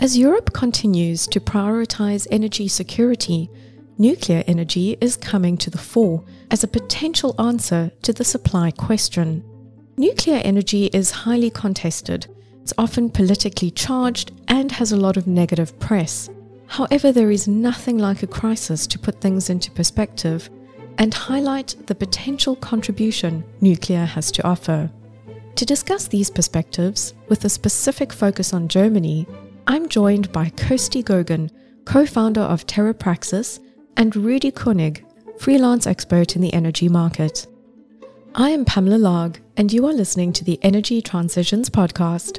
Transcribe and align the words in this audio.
As 0.00 0.16
Europe 0.16 0.52
continues 0.52 1.26
to 1.26 1.40
prioritize 1.40 2.28
energy 2.30 2.68
security, 2.68 3.50
nuclear 3.98 4.44
energy 4.46 4.96
is 5.00 5.16
coming 5.16 5.56
to 5.56 5.70
the 5.70 5.78
fore 5.78 6.22
as 6.52 6.62
a 6.62 6.68
potential 6.68 7.34
answer 7.36 7.90
to 8.02 8.12
the 8.12 8.22
supply 8.22 8.70
question. 8.70 9.42
Nuclear 9.96 10.40
energy 10.44 10.86
is 10.86 11.10
highly 11.10 11.50
contested, 11.50 12.28
it's 12.62 12.72
often 12.78 13.10
politically 13.10 13.72
charged, 13.72 14.30
and 14.46 14.70
has 14.70 14.92
a 14.92 14.96
lot 14.96 15.16
of 15.16 15.26
negative 15.26 15.76
press. 15.80 16.30
However, 16.68 17.10
there 17.10 17.32
is 17.32 17.48
nothing 17.48 17.98
like 17.98 18.22
a 18.22 18.28
crisis 18.28 18.86
to 18.86 19.00
put 19.00 19.20
things 19.20 19.50
into 19.50 19.72
perspective 19.72 20.48
and 20.98 21.12
highlight 21.12 21.74
the 21.86 21.94
potential 21.96 22.54
contribution 22.54 23.42
nuclear 23.60 24.04
has 24.04 24.30
to 24.30 24.46
offer. 24.46 24.92
To 25.56 25.64
discuss 25.64 26.06
these 26.06 26.30
perspectives, 26.30 27.14
with 27.28 27.44
a 27.44 27.48
specific 27.48 28.12
focus 28.12 28.52
on 28.52 28.68
Germany, 28.68 29.26
I'm 29.70 29.90
joined 29.90 30.32
by 30.32 30.48
Kirsty 30.48 31.02
Gogan, 31.02 31.50
co 31.84 32.06
founder 32.06 32.40
of 32.40 32.66
TerraPraxis, 32.66 33.60
and 33.98 34.16
Rudy 34.16 34.50
Koenig, 34.50 35.04
freelance 35.38 35.86
expert 35.86 36.36
in 36.36 36.40
the 36.40 36.54
energy 36.54 36.88
market. 36.88 37.46
I 38.34 38.48
am 38.48 38.64
Pamela 38.64 38.96
Larg, 38.96 39.40
and 39.58 39.70
you 39.70 39.86
are 39.86 39.92
listening 39.92 40.32
to 40.32 40.44
the 40.44 40.58
Energy 40.62 41.02
Transitions 41.02 41.68
Podcast. 41.68 42.38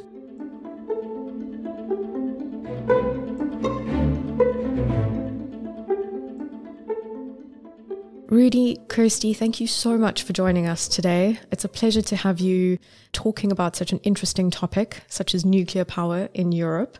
Rudy, 8.28 8.76
Kirsty, 8.88 9.34
thank 9.34 9.60
you 9.60 9.68
so 9.68 9.96
much 9.96 10.24
for 10.24 10.32
joining 10.32 10.66
us 10.66 10.88
today. 10.88 11.38
It's 11.52 11.64
a 11.64 11.68
pleasure 11.68 12.02
to 12.02 12.16
have 12.16 12.40
you 12.40 12.78
talking 13.12 13.52
about 13.52 13.76
such 13.76 13.92
an 13.92 14.00
interesting 14.00 14.50
topic, 14.50 15.04
such 15.06 15.32
as 15.32 15.44
nuclear 15.44 15.84
power 15.84 16.28
in 16.34 16.50
Europe. 16.50 16.98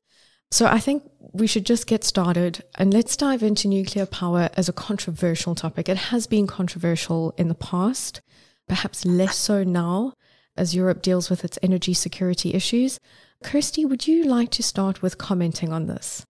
So 0.52 0.66
I 0.66 0.80
think 0.80 1.04
we 1.32 1.46
should 1.46 1.64
just 1.64 1.86
get 1.86 2.02
started 2.02 2.64
and 2.76 2.92
let's 2.92 3.16
dive 3.16 3.42
into 3.42 3.68
nuclear 3.68 4.04
power 4.04 4.50
as 4.56 4.68
a 4.68 4.72
controversial 4.72 5.54
topic. 5.54 5.88
It 5.88 5.96
has 5.96 6.26
been 6.26 6.46
controversial 6.46 7.32
in 7.36 7.48
the 7.48 7.54
past, 7.54 8.20
perhaps 8.68 9.04
less 9.04 9.36
so 9.36 9.62
now 9.62 10.14
as 10.56 10.74
Europe 10.74 11.02
deals 11.02 11.30
with 11.30 11.44
its 11.44 11.58
energy 11.62 11.94
security 11.94 12.52
issues. 12.52 12.98
Kirsty, 13.44 13.84
would 13.84 14.08
you 14.08 14.24
like 14.24 14.50
to 14.50 14.62
start 14.62 15.02
with 15.02 15.18
commenting 15.18 15.72
on 15.72 15.86
this? 15.86 16.24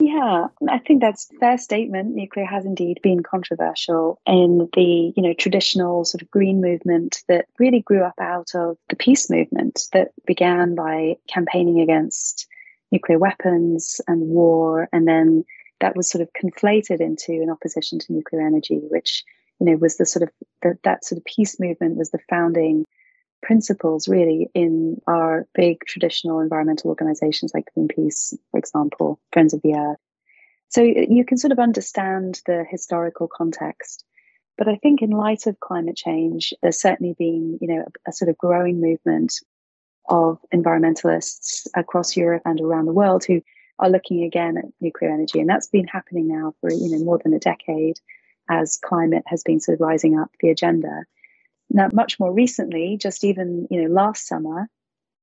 Yeah, 0.00 0.46
I 0.66 0.78
think 0.78 1.02
that's 1.02 1.30
a 1.30 1.38
fair 1.38 1.58
statement. 1.58 2.14
Nuclear 2.14 2.46
has 2.46 2.64
indeed 2.64 3.00
been 3.02 3.22
controversial 3.22 4.18
in 4.26 4.70
the, 4.72 5.12
you 5.14 5.22
know, 5.22 5.34
traditional 5.34 6.06
sort 6.06 6.22
of 6.22 6.30
green 6.30 6.62
movement 6.62 7.22
that 7.28 7.44
really 7.58 7.80
grew 7.80 8.02
up 8.02 8.14
out 8.18 8.54
of 8.54 8.78
the 8.88 8.96
peace 8.96 9.28
movement 9.28 9.82
that 9.92 10.12
began 10.26 10.74
by 10.74 11.16
campaigning 11.28 11.80
against 11.80 12.48
nuclear 12.90 13.18
weapons 13.18 14.00
and 14.06 14.22
war, 14.22 14.88
and 14.92 15.06
then 15.06 15.44
that 15.80 15.96
was 15.96 16.10
sort 16.10 16.22
of 16.22 16.28
conflated 16.32 17.00
into 17.00 17.32
an 17.32 17.50
opposition 17.50 17.98
to 17.98 18.12
nuclear 18.12 18.46
energy, 18.46 18.80
which 18.88 19.24
you 19.60 19.66
know 19.66 19.76
was 19.76 19.96
the 19.96 20.06
sort 20.06 20.22
of 20.22 20.30
the, 20.62 20.78
that 20.84 21.04
sort 21.04 21.18
of 21.18 21.24
peace 21.24 21.58
movement 21.58 21.96
was 21.96 22.10
the 22.10 22.18
founding 22.28 22.84
principles 23.42 24.08
really 24.08 24.50
in 24.54 25.00
our 25.06 25.46
big 25.54 25.78
traditional 25.86 26.40
environmental 26.40 26.90
organizations 26.90 27.52
like 27.54 27.64
Greenpeace, 27.76 28.34
for 28.50 28.58
example, 28.58 29.18
Friends 29.32 29.54
of 29.54 29.62
the 29.62 29.74
Earth. 29.74 29.98
So 30.68 30.82
you 30.82 31.24
can 31.24 31.38
sort 31.38 31.52
of 31.52 31.58
understand 31.58 32.40
the 32.46 32.64
historical 32.68 33.28
context. 33.28 34.04
But 34.56 34.68
I 34.68 34.76
think 34.76 35.02
in 35.02 35.10
light 35.10 35.46
of 35.46 35.58
climate 35.58 35.96
change, 35.96 36.52
there's 36.62 36.80
certainly 36.80 37.14
been, 37.18 37.58
you 37.60 37.66
know, 37.66 37.84
a, 38.06 38.10
a 38.10 38.12
sort 38.12 38.28
of 38.28 38.38
growing 38.38 38.80
movement 38.80 39.32
of 40.10 40.38
environmentalists 40.52 41.66
across 41.74 42.16
Europe 42.16 42.42
and 42.44 42.60
around 42.60 42.86
the 42.86 42.92
world 42.92 43.24
who 43.24 43.40
are 43.78 43.88
looking 43.88 44.24
again 44.24 44.58
at 44.58 44.64
nuclear 44.80 45.10
energy. 45.10 45.40
And 45.40 45.48
that's 45.48 45.68
been 45.68 45.86
happening 45.86 46.28
now 46.28 46.52
for, 46.60 46.70
you 46.70 46.90
know, 46.90 47.04
more 47.04 47.18
than 47.22 47.32
a 47.32 47.38
decade 47.38 47.98
as 48.50 48.76
climate 48.76 49.22
has 49.26 49.42
been 49.42 49.60
sort 49.60 49.76
of 49.76 49.80
rising 49.80 50.18
up 50.18 50.30
the 50.40 50.50
agenda. 50.50 51.04
Now, 51.70 51.88
much 51.92 52.18
more 52.18 52.32
recently, 52.32 52.98
just 53.00 53.24
even, 53.24 53.68
you 53.70 53.82
know, 53.82 53.94
last 53.94 54.26
summer, 54.26 54.68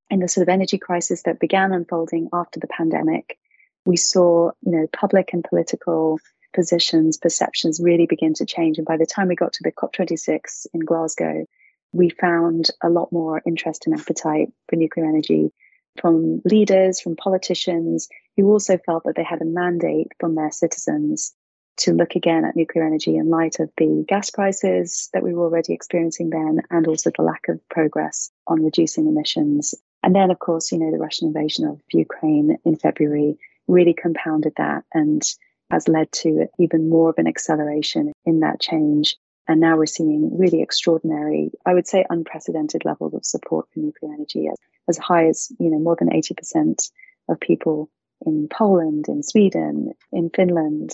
in 0.10 0.20
the 0.20 0.30
sort 0.30 0.44
of 0.44 0.50
energy 0.50 0.78
crisis 0.78 1.24
that 1.24 1.40
began 1.40 1.74
unfolding 1.74 2.30
after 2.32 2.62
the 2.62 2.68
pandemic, 2.68 3.38
we 3.86 3.98
saw, 3.98 4.52
you 4.62 4.72
know, 4.72 4.88
public 4.94 5.34
and 5.34 5.44
political 5.44 6.20
positions, 6.54 7.18
perceptions 7.18 7.82
really 7.82 8.06
begin 8.06 8.34
to 8.36 8.46
change. 8.46 8.78
And 8.78 8.88
by 8.88 8.96
the 8.96 9.06
time 9.06 9.28
we 9.28 9.36
got 9.36 9.54
to 9.54 9.64
the 9.64 9.72
COP26 9.72 10.68
in 10.74 10.80
Glasgow, 10.80 11.46
we 11.94 12.10
found 12.10 12.70
a 12.84 12.90
lot 12.90 13.12
more 13.12 13.42
interest 13.46 13.88
and 13.88 14.00
appetite 14.00 14.50
for 14.70 14.76
nuclear 14.76 15.06
energy 15.06 15.52
from 16.00 16.42
leaders, 16.46 17.00
from 17.00 17.16
politicians 17.16 18.08
who 18.36 18.50
also 18.52 18.78
felt 18.78 19.04
that 19.06 19.16
they 19.16 19.24
had 19.24 19.42
a 19.42 19.46
mandate 19.46 20.12
from 20.20 20.36
their 20.36 20.52
citizens 20.52 21.34
to 21.78 21.94
look 21.94 22.16
again 22.16 22.44
at 22.44 22.56
nuclear 22.56 22.86
energy 22.86 23.16
in 23.16 23.30
light 23.30 23.60
of 23.60 23.70
the 23.78 24.04
gas 24.08 24.30
prices 24.30 25.10
that 25.14 25.24
we 25.24 25.34
were 25.34 25.46
already 25.46 25.74
experiencing 25.74 26.30
then 26.30 26.62
and 26.72 26.88
also 26.88 27.12
the 27.16 27.22
lack 27.22 27.48
of 27.50 27.60
progress 27.70 28.32
on 28.48 28.64
reducing 28.64 29.08
emissions. 29.08 29.76
And 30.04 30.16
then, 30.16 30.32
of 30.32 30.40
course, 30.40 30.72
you 30.72 30.80
know, 30.80 30.92
the 30.92 30.98
Russian 30.98 31.28
invasion 31.28 31.68
of 31.68 31.80
Ukraine 31.92 32.58
in 32.66 32.78
February 32.78 33.38
really 33.68 33.94
compounded 33.94 34.54
that 34.58 34.86
and 34.94 35.22
has 35.70 35.88
led 35.88 36.12
to 36.14 36.48
even 36.60 36.90
more 36.90 37.10
of 37.10 37.16
an 37.18 37.28
acceleration 37.28 38.14
in 38.26 38.40
that 38.40 38.60
change 38.60 39.18
and 39.48 39.60
now 39.60 39.78
we're 39.78 39.86
seeing 39.86 40.38
really 40.38 40.62
extraordinary, 40.62 41.52
I 41.66 41.74
would 41.74 41.88
say 41.88 42.06
unprecedented 42.10 42.84
levels 42.86 43.14
of 43.14 43.26
support 43.26 43.68
for 43.72 43.80
nuclear 43.80 44.14
energy 44.14 44.48
as, 44.48 44.58
as 44.90 44.98
high 44.98 45.28
as, 45.28 45.52
you 45.60 45.70
know, 45.70 45.80
more 45.80 45.96
than 45.98 46.10
80% 46.10 46.92
of 47.30 47.40
people 47.40 47.90
in 48.26 48.48
Poland, 48.50 49.06
in 49.08 49.24
Sweden, 49.24 49.94
in 50.12 50.30
Finland, 50.30 50.92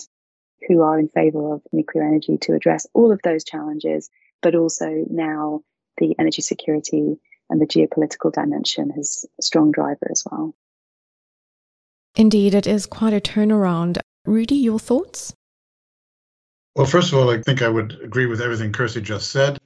who 0.68 0.82
are 0.82 0.98
in 0.98 1.08
favor 1.08 1.54
of 1.54 1.62
nuclear 1.72 2.04
energy 2.04 2.38
to 2.38 2.54
address 2.54 2.86
all 2.94 3.12
of 3.12 3.20
those 3.22 3.44
challenges, 3.44 4.08
but 4.40 4.54
also 4.54 5.04
now 5.10 5.62
the 5.98 6.14
energy 6.18 6.42
security 6.42 7.16
and 7.50 7.60
the 7.60 7.66
geopolitical 7.66 8.32
dimension 8.32 8.92
is 8.96 9.26
a 9.38 9.42
strong 9.42 9.72
driver 9.72 10.06
as 10.10 10.24
well. 10.30 10.54
Indeed, 12.16 12.54
it 12.54 12.66
is 12.66 12.86
quite 12.86 13.12
a 13.12 13.20
turnaround. 13.20 13.98
Rudy, 14.24 14.56
your 14.56 14.78
thoughts? 14.78 15.34
Well, 16.76 16.86
first 16.86 17.12
of 17.12 17.18
all, 17.18 17.30
I 17.30 17.40
think 17.40 17.62
I 17.62 17.68
would 17.68 18.00
agree 18.02 18.26
with 18.26 18.40
everything 18.40 18.72
Kirsty 18.72 19.00
just 19.00 19.30
said. 19.30 19.58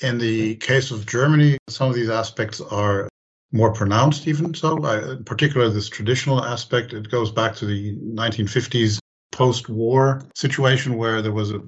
In 0.00 0.18
the 0.18 0.56
case 0.56 0.90
of 0.90 1.06
Germany, 1.06 1.58
some 1.68 1.90
of 1.90 1.94
these 1.94 2.08
aspects 2.08 2.60
are 2.60 3.08
more 3.52 3.72
pronounced, 3.72 4.26
even 4.26 4.54
so. 4.54 4.82
I, 4.82 5.12
in 5.12 5.24
particular, 5.24 5.68
this 5.68 5.90
traditional 5.90 6.42
aspect, 6.42 6.94
it 6.94 7.10
goes 7.10 7.30
back 7.30 7.54
to 7.56 7.66
the 7.66 7.96
1950s 7.96 8.98
post 9.30 9.68
war 9.68 10.22
situation 10.34 10.96
where 10.96 11.20
there 11.20 11.32
was 11.32 11.50
a 11.52 11.60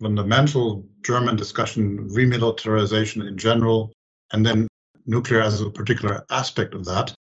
fundamental 0.00 0.86
German 1.02 1.36
discussion, 1.36 2.08
remilitarization 2.08 3.28
in 3.28 3.36
general, 3.36 3.92
and 4.32 4.44
then 4.44 4.66
nuclear 5.04 5.42
as 5.42 5.60
a 5.60 5.70
particular 5.70 6.24
aspect 6.30 6.74
of 6.74 6.86
that. 6.86 7.12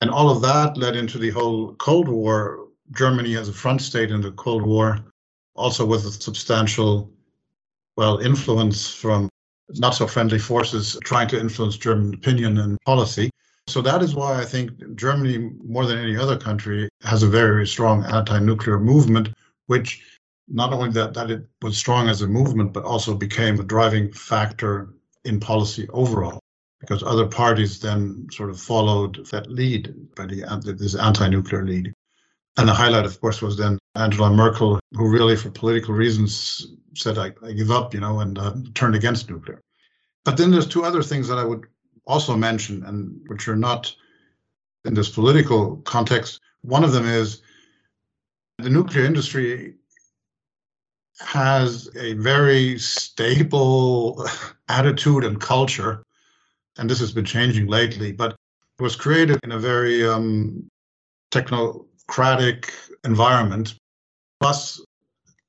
And 0.00 0.10
all 0.10 0.30
of 0.30 0.40
that 0.40 0.78
led 0.78 0.96
into 0.96 1.18
the 1.18 1.30
whole 1.30 1.74
Cold 1.74 2.08
War. 2.08 2.64
Germany 2.92 3.36
as 3.36 3.50
a 3.50 3.52
front 3.52 3.82
state 3.82 4.10
in 4.10 4.22
the 4.22 4.32
Cold 4.32 4.64
War 4.64 5.04
also 5.58 5.84
with 5.84 6.06
a 6.06 6.12
substantial, 6.12 7.10
well, 7.96 8.18
influence 8.18 8.88
from 8.94 9.28
not 9.74 9.90
so 9.90 10.06
friendly 10.06 10.38
forces 10.38 10.96
trying 11.04 11.28
to 11.28 11.38
influence 11.38 11.76
German 11.76 12.14
opinion 12.14 12.58
and 12.58 12.78
policy. 12.86 13.30
So 13.66 13.82
that 13.82 14.02
is 14.02 14.14
why 14.14 14.40
I 14.40 14.44
think 14.46 14.96
Germany, 14.96 15.50
more 15.62 15.84
than 15.84 15.98
any 15.98 16.16
other 16.16 16.38
country, 16.38 16.88
has 17.02 17.22
a 17.22 17.28
very 17.28 17.66
strong 17.66 18.04
anti-nuclear 18.04 18.78
movement, 18.78 19.28
which 19.66 20.02
not 20.48 20.72
only 20.72 20.90
that, 20.92 21.12
that 21.12 21.30
it 21.30 21.44
was 21.60 21.76
strong 21.76 22.08
as 22.08 22.22
a 22.22 22.26
movement, 22.26 22.72
but 22.72 22.84
also 22.84 23.14
became 23.14 23.60
a 23.60 23.64
driving 23.64 24.10
factor 24.12 24.94
in 25.26 25.38
policy 25.38 25.86
overall, 25.90 26.40
because 26.80 27.02
other 27.02 27.26
parties 27.26 27.78
then 27.78 28.26
sort 28.32 28.48
of 28.48 28.58
followed 28.58 29.26
that 29.26 29.50
lead 29.50 29.94
by 30.16 30.24
the, 30.24 30.74
this 30.78 30.94
anti-nuclear 30.94 31.66
lead. 31.66 31.92
And 32.58 32.68
the 32.68 32.74
highlight, 32.74 33.06
of 33.06 33.20
course, 33.20 33.40
was 33.40 33.56
then 33.56 33.78
Angela 33.94 34.30
Merkel, 34.30 34.80
who 34.92 35.08
really, 35.08 35.36
for 35.36 35.48
political 35.48 35.94
reasons, 35.94 36.66
said, 36.96 37.16
I, 37.16 37.32
I 37.46 37.52
give 37.52 37.70
up, 37.70 37.94
you 37.94 38.00
know, 38.00 38.18
and 38.18 38.36
uh, 38.36 38.54
turned 38.74 38.96
against 38.96 39.30
nuclear. 39.30 39.62
But 40.24 40.36
then 40.36 40.50
there's 40.50 40.66
two 40.66 40.84
other 40.84 41.02
things 41.02 41.28
that 41.28 41.38
I 41.38 41.44
would 41.44 41.66
also 42.04 42.36
mention, 42.36 42.84
and 42.84 43.20
which 43.28 43.46
are 43.46 43.56
not 43.56 43.94
in 44.84 44.92
this 44.92 45.08
political 45.08 45.76
context. 45.78 46.40
One 46.62 46.82
of 46.82 46.90
them 46.90 47.06
is 47.06 47.42
the 48.58 48.70
nuclear 48.70 49.04
industry 49.04 49.74
has 51.20 51.88
a 51.96 52.14
very 52.14 52.76
stable 52.78 54.26
attitude 54.68 55.22
and 55.22 55.40
culture, 55.40 56.02
and 56.76 56.90
this 56.90 56.98
has 56.98 57.12
been 57.12 57.24
changing 57.24 57.68
lately, 57.68 58.10
but 58.10 58.34
was 58.80 58.96
created 58.96 59.38
in 59.44 59.52
a 59.52 59.58
very 59.58 60.04
um, 60.04 60.68
techno 61.30 61.87
democratic 62.08 62.72
environment, 63.04 63.74
plus 64.40 64.80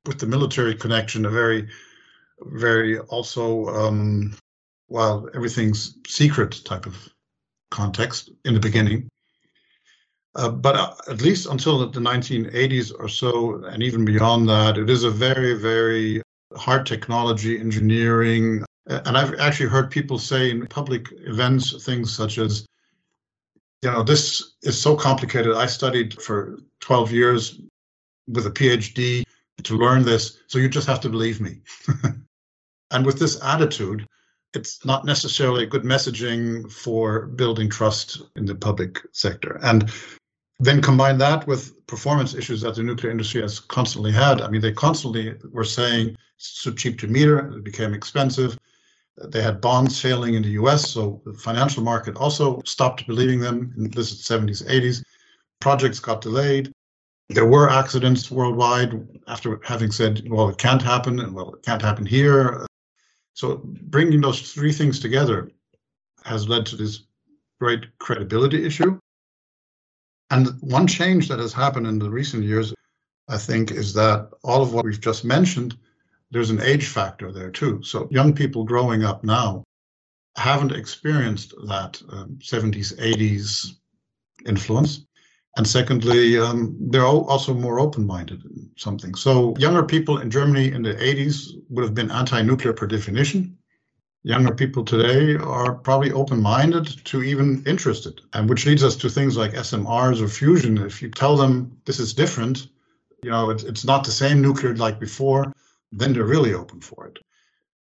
with 0.06 0.20
the 0.20 0.26
military 0.26 0.76
connection, 0.76 1.26
a 1.26 1.30
very, 1.30 1.68
very 2.42 3.00
also, 3.00 3.68
um, 3.68 4.36
well, 4.90 5.30
everything's 5.34 5.96
secret 6.08 6.62
type 6.66 6.86
of 6.86 6.96
context 7.72 8.32
in 8.46 8.54
the 8.54 8.60
beginning. 8.60 9.08
Uh, 10.36 10.50
but 10.50 10.76
uh, 10.76 10.94
at 11.10 11.22
least 11.22 11.48
until 11.48 11.90
the 11.90 12.00
1980s 12.00 12.92
or 13.00 13.08
so, 13.08 13.64
and 13.66 13.82
even 13.82 14.06
beyond 14.06 14.48
that, 14.48 14.78
it 14.78 14.90
is 14.90 15.04
a 15.04 15.10
very, 15.10 15.54
very 15.54 16.22
hard 16.56 16.86
technology, 16.86 17.60
engineering. 17.60 18.64
And 18.86 19.18
I've 19.18 19.40
actually 19.40 19.70
heard 19.70 19.92
people 19.92 20.20
say 20.20 20.52
in 20.52 20.66
public 20.68 21.08
events 21.26 21.84
things 21.84 22.16
such 22.16 22.38
as, 22.38 22.66
you 23.82 23.92
know, 23.92 24.04
this 24.04 24.56
is 24.64 24.80
so 24.80 24.96
complicated. 24.96 25.56
I 25.56 25.66
studied 25.66 26.22
for 26.22 26.60
12 26.82 27.12
years 27.12 27.62
with 28.28 28.46
a 28.46 28.52
PhD 28.52 29.24
to 29.64 29.78
learn 29.78 30.04
this, 30.04 30.40
so 30.48 30.60
you 30.60 30.70
just 30.70 30.88
have 30.88 31.00
to 31.02 31.10
believe 31.10 31.42
me. 31.42 31.62
and 32.92 33.06
with 33.06 33.20
this 33.20 33.42
attitude, 33.44 34.08
it's 34.54 34.84
not 34.86 35.06
necessarily 35.06 35.66
good 35.66 35.84
messaging 35.84 36.72
for 36.72 37.28
building 37.28 37.70
trust 37.70 38.22
in 38.36 38.46
the 38.46 38.56
public 38.56 39.00
sector. 39.12 39.60
And 39.62 39.92
then 40.60 40.82
combine 40.82 41.18
that 41.20 41.48
with 41.48 41.86
performance 41.88 42.34
issues 42.34 42.62
that 42.62 42.76
the 42.76 42.84
nuclear 42.84 43.12
industry 43.12 43.42
has 43.42 43.60
constantly 43.60 44.12
had. 44.12 44.42
I 44.42 44.50
mean, 44.50 44.62
they 44.62 44.74
constantly 44.74 45.36
were 45.52 45.64
saying 45.64 46.18
it's 46.36 46.64
too 46.64 46.74
cheap 46.74 47.00
to 47.00 47.08
meter, 47.08 47.54
it 47.56 47.64
became 47.64 47.94
expensive. 47.94 48.58
They 49.26 49.42
had 49.42 49.60
bonds 49.60 50.00
failing 50.00 50.36
in 50.36 50.44
the 50.44 50.52
US, 50.62 50.90
so 50.90 51.22
the 51.26 51.34
financial 51.34 51.84
market 51.84 52.16
also 52.16 52.62
stopped 52.66 53.06
believing 53.06 53.40
them 53.40 53.74
in 53.78 53.84
the 53.84 54.02
70s, 54.02 54.66
80s. 54.66 55.04
Projects 55.60 56.00
got 56.00 56.22
delayed. 56.22 56.72
There 57.28 57.46
were 57.46 57.70
accidents 57.70 58.32
worldwide 58.32 59.08
after 59.28 59.60
having 59.64 59.92
said, 59.92 60.28
well, 60.30 60.50
it 60.50 60.58
can't 60.58 60.82
happen, 60.82 61.20
and 61.20 61.34
well, 61.34 61.54
it 61.54 61.64
can't 61.64 61.82
happen 61.82 62.06
here. 62.06 62.66
So 63.34 63.62
bringing 63.64 64.22
those 64.22 64.54
three 64.54 64.72
things 64.72 65.00
together 65.00 65.52
has 66.24 66.48
led 66.48 66.66
to 66.68 66.76
this 66.76 67.04
great 67.60 67.86
credibility 68.00 68.66
issue. 68.66 69.00
And 70.32 70.48
one 70.62 70.88
change 70.88 71.28
that 71.28 71.40
has 71.40 71.54
happened 71.54 71.88
in 71.88 72.00
the 72.00 72.10
recent 72.10 72.44
years, 72.44 72.74
I 73.28 73.38
think, 73.38 73.72
is 73.72 73.94
that 73.96 74.30
all 74.44 74.62
of 74.62 74.74
what 74.74 74.86
we've 74.86 75.00
just 75.00 75.26
mentioned, 75.26 75.78
there's 76.32 76.50
an 76.50 76.62
age 76.62 76.88
factor 76.88 77.32
there 77.32 77.50
too. 77.50 77.82
So 77.84 78.08
young 78.12 78.34
people 78.34 78.64
growing 78.64 79.04
up 79.04 79.24
now 79.24 79.64
haven't 80.36 80.72
experienced 80.72 81.54
that 81.68 82.02
um, 82.10 82.40
70s, 82.42 82.96
80s 82.98 83.76
influence. 84.46 85.06
And 85.58 85.68
secondly, 85.68 86.38
um, 86.38 86.78
they're 86.80 87.06
also 87.06 87.54
more 87.54 87.80
open 87.80 88.06
minded 88.06 88.46
in 88.46 88.70
something. 88.78 89.16
So 89.16 89.56
younger 89.58 89.84
people 89.84 90.20
in 90.20 90.30
Germany 90.30 90.72
in 90.72 90.84
the 90.84 90.94
80s 90.94 91.50
would 91.70 91.84
have 91.84 91.96
been 91.96 92.12
anti 92.12 92.42
nuclear 92.42 92.74
per 92.74 92.88
definition 92.88 93.58
younger 94.24 94.54
people 94.54 94.84
today 94.84 95.36
are 95.36 95.76
probably 95.76 96.12
open-minded 96.12 97.06
to 97.06 97.24
even 97.24 97.64
interested 97.66 98.20
and 98.34 98.50
which 98.50 98.66
leads 98.66 98.84
us 98.84 98.96
to 98.98 99.10
things 99.10 99.38
like 99.38 99.54
smrs 99.54 100.22
or 100.22 100.28
fusion 100.28 100.78
if 100.78 101.02
you 101.02 101.10
tell 101.10 101.38
them 101.38 101.72
this 101.86 102.00
is 102.00 102.14
different 102.14 102.68
you 103.24 103.30
know 103.30 103.50
it's, 103.50 103.64
it's 103.64 103.86
not 103.86 104.04
the 104.04 104.12
same 104.12 104.42
nuclear 104.42 104.76
like 104.76 105.00
before 105.00 105.54
then 105.92 106.14
they're 106.14 106.26
really 106.26 106.54
open 106.54 106.80
for 106.82 107.08
it 107.08 107.18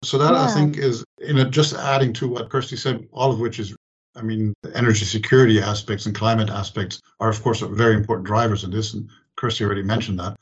so 0.02 0.18
that 0.18 0.32
yeah. 0.32 0.44
i 0.44 0.52
think 0.52 0.76
is 0.76 1.04
in 1.18 1.38
a, 1.38 1.48
just 1.48 1.74
adding 1.74 2.12
to 2.12 2.28
what 2.28 2.50
kirsty 2.50 2.76
said 2.76 3.06
all 3.12 3.32
of 3.32 3.40
which 3.40 3.58
is 3.58 3.74
i 4.14 4.22
mean 4.22 4.52
energy 4.74 5.04
security 5.04 5.60
aspects 5.60 6.06
and 6.06 6.14
climate 6.14 6.50
aspects 6.50 7.00
are 7.20 7.28
of 7.28 7.42
course 7.42 7.60
very 7.60 7.94
important 7.94 8.26
drivers 8.26 8.64
in 8.64 8.70
this 8.70 8.94
and 8.94 9.08
kirsty 9.36 9.64
already 9.64 9.82
mentioned 9.82 10.18
that 10.18 10.36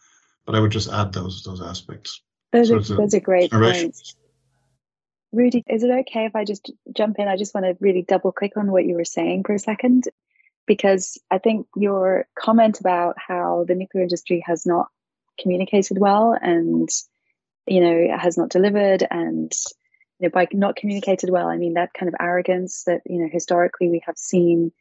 but 0.45 0.55
i 0.55 0.61
would 0.61 0.73
just 0.73 0.91
add 0.93 1.13
those 1.13 1.43
those 1.43 1.63
aspects 1.63 2.23
those, 2.53 2.69
so 2.69 2.77
are, 2.77 2.97
those 2.97 3.15
are 3.15 3.21
great 3.21 3.51
points 3.51 4.17
Rudy, 5.35 5.65
is 5.69 5.83
it 5.83 5.91
okay 5.91 6.27
if 6.27 6.37
I 6.37 6.45
just 6.45 6.71
jump 6.95 7.19
in? 7.19 7.27
I 7.27 7.37
just 7.37 7.55
want 7.55 7.67
to 7.67 7.77
really 7.81 8.03
double 8.03 8.31
click 8.31 8.53
on 8.57 8.71
what 8.71 8.85
you 8.85 8.95
were 8.95 9.05
saying 9.05 9.43
for 9.45 9.55
a 9.55 9.59
second, 9.59 10.05
because 10.65 11.19
I 11.31 11.39
think 11.39 11.67
your 11.75 12.27
comment 12.39 12.79
about 12.79 13.17
how 13.19 13.65
the 13.67 13.75
nuclear 13.75 14.05
industry 14.05 14.45
has 14.47 14.65
not 14.65 14.87
communicated 15.41 15.99
well 15.99 16.39
and, 16.41 16.89
you 17.67 17.81
know, 17.81 18.17
has 18.17 18.37
not 18.37 18.51
delivered 18.51 19.07
and, 19.11 19.53
you 20.19 20.29
know, 20.29 20.31
by 20.31 20.47
not 20.53 20.77
communicated 20.77 21.31
well, 21.31 21.49
I 21.49 21.57
mean 21.57 21.75
that 21.75 21.95
kind 21.95 22.09
of 22.09 22.15
arrogance 22.21 22.85
that, 22.85 23.03
you 23.07 23.19
know, 23.19 23.29
historically 23.31 23.89
we 23.89 24.03
have 24.07 24.17
seen 24.17 24.73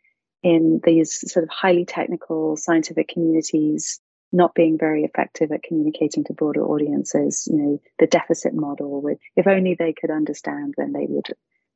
in 0.41 0.81
these 0.83 1.31
sort 1.31 1.43
of 1.43 1.49
highly 1.49 1.85
technical 1.85 2.57
scientific 2.57 3.07
communities 3.07 3.99
not 4.33 4.55
being 4.55 4.77
very 4.77 5.03
effective 5.03 5.51
at 5.51 5.63
communicating 5.63 6.23
to 6.25 6.33
broader 6.33 6.65
audiences. 6.65 7.47
You 7.49 7.57
know, 7.57 7.81
the 7.99 8.07
deficit 8.07 8.53
model 8.53 9.01
with 9.01 9.19
if 9.35 9.47
only 9.47 9.75
they 9.75 9.93
could 9.93 10.09
understand, 10.09 10.73
then 10.75 10.91
they 10.91 11.05
would 11.07 11.27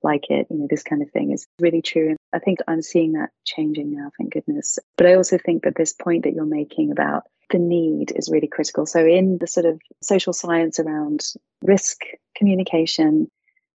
like 0.03 0.25
it. 0.29 0.47
You 0.49 0.57
know, 0.57 0.67
this 0.69 0.83
kind 0.83 1.01
of 1.01 1.11
thing 1.11 1.31
is 1.31 1.47
really 1.59 1.81
true. 1.81 2.09
And 2.09 2.17
I 2.33 2.39
think 2.39 2.59
I'm 2.67 2.81
seeing 2.81 3.13
that 3.13 3.29
changing 3.45 3.95
now, 3.95 4.11
thank 4.17 4.33
goodness. 4.33 4.79
But 4.97 5.07
I 5.07 5.15
also 5.15 5.37
think 5.37 5.63
that 5.63 5.75
this 5.75 5.93
point 5.93 6.23
that 6.23 6.33
you're 6.33 6.45
making 6.45 6.91
about 6.91 7.23
the 7.49 7.59
need 7.59 8.11
is 8.15 8.29
really 8.29 8.47
critical. 8.47 8.85
So 8.85 9.05
in 9.05 9.37
the 9.39 9.47
sort 9.47 9.65
of 9.65 9.79
social 10.01 10.33
science 10.33 10.79
around 10.79 11.21
risk 11.61 12.01
communication, 12.35 13.29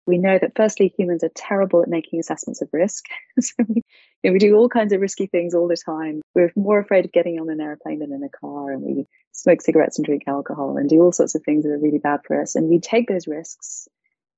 we 0.05 0.17
know 0.17 0.39
that 0.39 0.55
firstly 0.55 0.93
humans 0.97 1.23
are 1.23 1.31
terrible 1.35 1.81
at 1.81 1.89
making 1.89 2.19
assessments 2.19 2.61
of 2.61 2.69
risk. 2.71 3.05
So 3.41 3.53
we, 3.67 3.83
you 4.23 4.29
know, 4.29 4.33
we 4.33 4.39
do 4.39 4.55
all 4.55 4.69
kinds 4.69 4.93
of 4.93 5.01
risky 5.01 5.27
things 5.27 5.53
all 5.53 5.67
the 5.67 5.77
time. 5.77 6.21
We're 6.33 6.51
more 6.55 6.79
afraid 6.79 7.05
of 7.05 7.11
getting 7.11 7.39
on 7.39 7.49
an 7.49 7.61
airplane 7.61 7.99
than 7.99 8.11
in 8.11 8.23
a 8.23 8.29
car 8.29 8.71
and 8.71 8.81
we 8.81 9.05
smoke 9.31 9.61
cigarettes 9.61 9.99
and 9.99 10.05
drink 10.05 10.23
alcohol 10.25 10.77
and 10.77 10.89
do 10.89 11.01
all 11.01 11.11
sorts 11.11 11.35
of 11.35 11.43
things 11.43 11.63
that 11.63 11.71
are 11.71 11.77
really 11.77 11.99
bad 11.99 12.21
for 12.25 12.41
us 12.41 12.55
and 12.55 12.67
we 12.67 12.79
take 12.79 13.07
those 13.07 13.27
risks. 13.27 13.87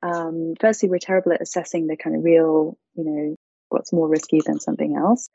Um, 0.02 0.56
firstly 0.60 0.90
we're 0.90 1.00
terrible 1.00 1.32
at 1.34 1.42
assessing 1.42 1.88
the 1.88 1.96
kind 1.96 2.16
of 2.16 2.24
real 2.24 2.78
you 2.96 3.04
know 3.04 3.36
what's 3.70 3.94
more 3.94 4.08
risky 4.08 4.42
than 4.46 4.60
something 4.60 4.96
else 4.96 5.30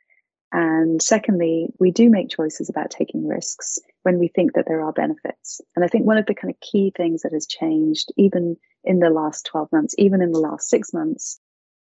and 0.54 1.02
secondly, 1.02 1.66
we 1.80 1.90
do 1.90 2.08
make 2.08 2.28
choices 2.28 2.68
about 2.68 2.88
taking 2.88 3.26
risks 3.26 3.76
when 4.04 4.20
we 4.20 4.28
think 4.28 4.52
that 4.52 4.66
there 4.68 4.82
are 4.82 4.92
benefits. 4.92 5.60
And 5.74 5.84
I 5.84 5.88
think 5.88 6.06
one 6.06 6.16
of 6.16 6.26
the 6.26 6.34
kind 6.34 6.54
of 6.54 6.60
key 6.60 6.92
things 6.96 7.22
that 7.22 7.32
has 7.32 7.44
changed, 7.44 8.12
even 8.16 8.56
in 8.84 9.00
the 9.00 9.10
last 9.10 9.46
12 9.46 9.72
months, 9.72 9.96
even 9.98 10.22
in 10.22 10.30
the 10.30 10.38
last 10.38 10.70
six 10.70 10.94
months, 10.94 11.40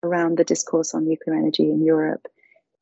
around 0.05 0.39
the 0.39 0.45
discourse 0.45 0.95
on 0.95 1.09
nuclear 1.09 1.37
energy 1.37 1.65
in 1.65 1.85
Europe, 1.85 2.29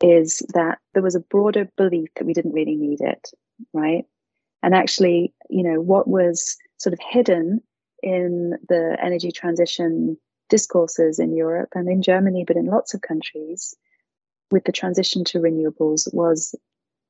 is 0.02 0.42
that 0.52 0.80
there 0.92 1.02
was 1.02 1.14
a 1.14 1.20
broader 1.20 1.66
belief 1.78 2.10
that 2.16 2.26
we 2.26 2.34
didn't 2.34 2.52
really 2.52 2.76
need 2.76 3.00
it, 3.00 3.30
right? 3.72 4.04
And 4.62 4.74
actually, 4.74 5.32
you 5.48 5.62
know, 5.62 5.80
what 5.80 6.06
was 6.06 6.58
sort 6.76 6.92
of 6.92 7.00
hidden 7.10 7.62
in 8.02 8.58
the 8.68 8.98
energy 9.02 9.32
transition 9.32 10.18
discourses 10.50 11.18
in 11.18 11.34
Europe 11.34 11.70
and 11.74 11.88
in 11.88 12.02
Germany, 12.02 12.44
but 12.46 12.56
in 12.56 12.66
lots 12.66 12.92
of 12.92 13.00
countries, 13.00 13.74
with 14.50 14.64
the 14.64 14.72
transition 14.72 15.24
to 15.24 15.38
renewables 15.38 16.12
was 16.12 16.54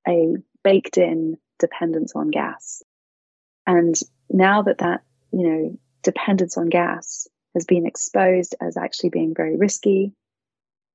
a 0.06 0.34
baked 0.62 0.98
in 0.98 1.36
dependence 1.58 2.12
on 2.14 2.30
gas. 2.30 2.82
And 3.66 3.94
now 4.28 4.62
that 4.62 4.78
that, 4.78 5.02
you 5.32 5.48
know, 5.48 5.78
dependence 6.02 6.56
on 6.56 6.68
gas 6.68 7.28
has 7.54 7.64
been 7.64 7.86
exposed 7.86 8.54
as 8.60 8.76
actually 8.76 9.10
being 9.10 9.34
very 9.34 9.56
risky, 9.56 10.12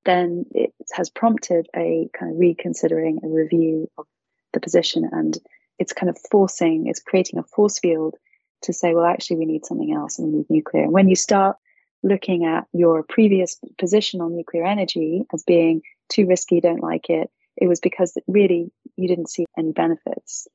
then 0.05 0.45
it 0.53 0.73
has 0.93 1.09
prompted 1.09 1.67
a 1.75 2.09
kind 2.17 2.31
of 2.31 2.39
reconsidering 2.39 3.19
a 3.23 3.27
review 3.27 3.89
of 3.97 4.05
the 4.53 4.59
position 4.59 5.07
and 5.11 5.37
it's 5.77 5.93
kind 5.93 6.09
of 6.09 6.17
forcing, 6.31 6.87
it's 6.87 7.01
creating 7.01 7.39
a 7.39 7.43
force 7.43 7.79
field 7.79 8.15
to 8.61 8.73
say, 8.73 8.93
well, 8.93 9.05
actually, 9.05 9.37
we 9.37 9.45
need 9.45 9.65
something 9.65 9.93
else 9.93 10.17
and 10.17 10.31
we 10.31 10.37
need 10.37 10.49
nuclear. 10.49 10.83
And 10.83 10.93
when 10.93 11.09
you 11.09 11.15
start 11.15 11.57
looking 12.03 12.45
at 12.45 12.65
your 12.71 13.03
previous 13.03 13.59
position 13.77 14.21
on 14.21 14.35
nuclear 14.35 14.65
energy 14.65 15.25
as 15.33 15.43
being 15.43 15.81
too 16.09 16.27
risky, 16.27 16.61
don't 16.61 16.81
like 16.81 17.09
it. 17.09 17.29
It 17.57 17.67
was 17.67 17.79
because 17.79 18.17
really 18.27 18.71
you 18.95 19.07
didn't 19.07 19.29
see 19.29 19.45
any 19.57 19.71
benefits 19.71 20.47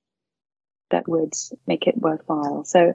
that 0.90 1.08
would 1.08 1.34
make 1.66 1.86
it 1.86 1.96
worthwhile. 1.96 2.64
So, 2.64 2.94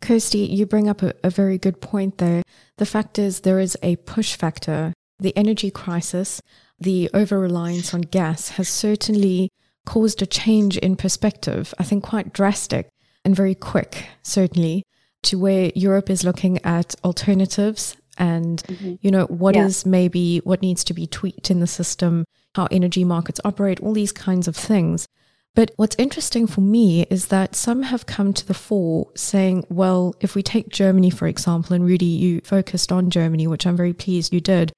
Kirsty, 0.00 0.40
you 0.40 0.66
bring 0.66 0.88
up 0.88 1.02
a, 1.02 1.12
a 1.22 1.30
very 1.30 1.58
good 1.58 1.80
point 1.80 2.18
there. 2.18 2.42
The 2.78 2.86
fact 2.86 3.18
is, 3.18 3.40
there 3.40 3.60
is 3.60 3.76
a 3.82 3.96
push 3.96 4.34
factor. 4.34 4.92
The 5.18 5.36
energy 5.36 5.70
crisis, 5.70 6.40
the 6.78 7.10
over 7.12 7.38
reliance 7.38 7.92
on 7.92 8.00
gas 8.00 8.50
has 8.50 8.68
certainly 8.68 9.50
caused 9.84 10.22
a 10.22 10.26
change 10.26 10.78
in 10.78 10.96
perspective, 10.96 11.74
I 11.78 11.84
think 11.84 12.04
quite 12.04 12.32
drastic 12.32 12.88
and 13.24 13.36
very 13.36 13.54
quick, 13.54 14.06
certainly, 14.22 14.84
to 15.24 15.38
where 15.38 15.70
Europe 15.74 16.08
is 16.08 16.24
looking 16.24 16.64
at 16.64 16.94
alternatives 17.04 17.96
and 18.18 18.62
mm-hmm. 18.64 18.94
you 19.00 19.10
know 19.10 19.24
what 19.26 19.54
yeah. 19.54 19.64
is 19.66 19.86
maybe 19.86 20.38
what 20.38 20.62
needs 20.62 20.84
to 20.84 20.94
be 20.94 21.06
tweaked 21.06 21.50
in 21.50 21.60
the 21.60 21.66
system 21.66 22.24
how 22.54 22.66
energy 22.70 23.04
markets 23.04 23.40
operate 23.44 23.80
all 23.80 23.92
these 23.92 24.12
kinds 24.12 24.48
of 24.48 24.56
things 24.56 25.06
but 25.54 25.72
what's 25.76 25.96
interesting 25.98 26.46
for 26.46 26.60
me 26.60 27.02
is 27.10 27.26
that 27.26 27.56
some 27.56 27.82
have 27.82 28.06
come 28.06 28.32
to 28.32 28.46
the 28.46 28.54
fore 28.54 29.08
saying 29.14 29.64
well 29.68 30.14
if 30.20 30.34
we 30.34 30.42
take 30.42 30.68
germany 30.68 31.10
for 31.10 31.26
example 31.26 31.74
and 31.74 31.84
rudy 31.84 32.04
you 32.04 32.40
focused 32.42 32.92
on 32.92 33.10
germany 33.10 33.46
which 33.46 33.66
i'm 33.66 33.76
very 33.76 33.92
pleased 33.92 34.32
you 34.32 34.40
did 34.40 34.72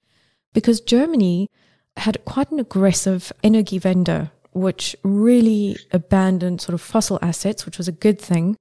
because 0.52 0.80
germany 0.80 1.48
had 1.96 2.24
quite 2.24 2.50
an 2.50 2.58
aggressive 2.58 3.32
Energiewende 3.44 4.30
which 4.52 4.94
really 5.02 5.76
abandoned 5.92 6.60
sort 6.60 6.74
of 6.74 6.80
fossil 6.80 7.18
assets 7.22 7.64
which 7.64 7.78
was 7.78 7.88
a 7.88 7.92
good 7.92 8.20
thing 8.20 8.56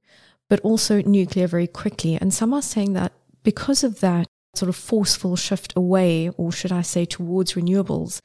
but 0.50 0.60
also 0.62 1.02
nuclear 1.02 1.48
very 1.48 1.68
quickly 1.68 2.18
and 2.20 2.34
some 2.34 2.54
are 2.54 2.62
saying 2.62 2.94
that 2.94 3.14
because 3.44 3.84
of 3.84 4.00
that 4.02 4.28
sort 4.56 4.70
of 4.70 4.76
forceful 4.76 5.36
shift 5.36 5.74
away, 5.76 6.30
or 6.38 6.52
should 6.52 6.72
I 6.72 6.82
say 6.82 7.06
towards 7.06 7.54
renewables, 7.54 8.20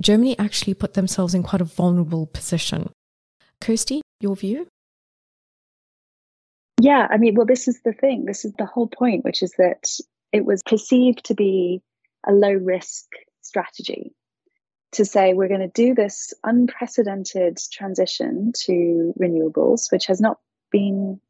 Germany 0.00 0.38
actually 0.38 0.74
put 0.74 0.94
themselves 0.94 1.34
in 1.34 1.42
quite 1.42 1.60
a 1.60 1.64
vulnerable 1.64 2.26
position. 2.26 2.90
Kirsty, 3.60 4.02
your 4.20 4.36
view? 4.36 4.66
Yeah, 6.80 7.06
I 7.10 7.18
mean, 7.18 7.34
well, 7.34 7.46
this 7.46 7.68
is 7.68 7.80
the 7.82 7.92
thing. 7.92 8.24
This 8.24 8.44
is 8.44 8.52
the 8.58 8.66
whole 8.66 8.88
point, 8.88 9.24
which 9.24 9.42
is 9.42 9.52
that 9.58 9.88
it 10.32 10.44
was 10.44 10.62
perceived 10.64 11.24
to 11.26 11.34
be 11.34 11.80
a 12.26 12.32
low 12.32 12.52
risk 12.52 13.06
strategy 13.42 14.12
to 14.92 15.04
say 15.04 15.34
we're 15.34 15.48
going 15.48 15.60
to 15.60 15.68
do 15.68 15.94
this 15.94 16.32
unprecedented 16.44 17.58
transition 17.72 18.52
to 18.54 19.12
renewables, 19.20 19.90
which 19.90 20.06
has 20.06 20.20
not 20.20 20.38
been 20.70 21.20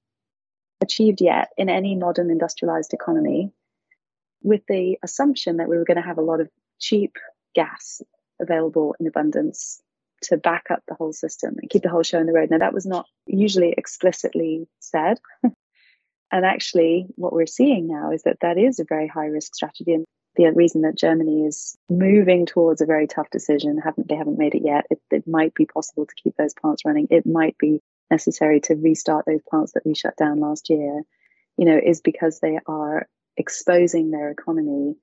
achieved 0.80 1.20
yet 1.20 1.48
in 1.56 1.68
any 1.68 1.94
modern 1.94 2.30
industrialized 2.30 2.92
economy, 2.92 3.50
with 4.44 4.60
the 4.68 4.98
assumption 5.02 5.56
that 5.56 5.68
we 5.68 5.76
were 5.76 5.84
going 5.84 5.96
to 5.96 6.06
have 6.06 6.18
a 6.18 6.22
lot 6.22 6.40
of 6.40 6.48
cheap 6.78 7.16
gas 7.54 8.00
available 8.40 8.94
in 9.00 9.06
abundance 9.06 9.80
to 10.22 10.36
back 10.36 10.66
up 10.70 10.82
the 10.86 10.94
whole 10.94 11.12
system 11.12 11.56
and 11.60 11.70
keep 11.70 11.82
the 11.82 11.88
whole 11.88 12.02
show 12.02 12.18
on 12.18 12.26
the 12.26 12.32
road. 12.32 12.50
Now, 12.50 12.58
that 12.58 12.74
was 12.74 12.86
not 12.86 13.06
usually 13.26 13.74
explicitly 13.76 14.68
said. 14.80 15.18
and 15.42 16.44
actually, 16.44 17.06
what 17.16 17.32
we're 17.32 17.46
seeing 17.46 17.88
now 17.88 18.12
is 18.12 18.22
that 18.22 18.38
that 18.40 18.58
is 18.58 18.78
a 18.78 18.84
very 18.88 19.08
high 19.08 19.26
risk 19.26 19.54
strategy. 19.54 19.94
And 19.94 20.04
the 20.36 20.50
reason 20.52 20.82
that 20.82 20.96
Germany 20.96 21.46
is 21.46 21.76
moving 21.88 22.46
towards 22.46 22.80
a 22.80 22.86
very 22.86 23.06
tough 23.06 23.30
decision, 23.30 23.80
haven't 23.82 24.08
they 24.08 24.16
haven't 24.16 24.38
made 24.38 24.54
it 24.54 24.62
yet. 24.64 24.84
It, 24.90 25.00
it 25.10 25.26
might 25.26 25.54
be 25.54 25.66
possible 25.66 26.06
to 26.06 26.14
keep 26.22 26.36
those 26.36 26.54
plants 26.54 26.84
running. 26.84 27.08
It 27.10 27.26
might 27.26 27.56
be 27.58 27.80
necessary 28.10 28.60
to 28.62 28.74
restart 28.74 29.26
those 29.26 29.42
plants 29.48 29.72
that 29.72 29.86
we 29.86 29.94
shut 29.94 30.16
down 30.16 30.40
last 30.40 30.70
year. 30.70 31.02
You 31.56 31.66
know, 31.66 31.80
is 31.82 32.00
because 32.00 32.40
they 32.40 32.58
are 32.66 33.06
exposing 33.37 34.11
their 34.11 34.31
economy 34.31 34.97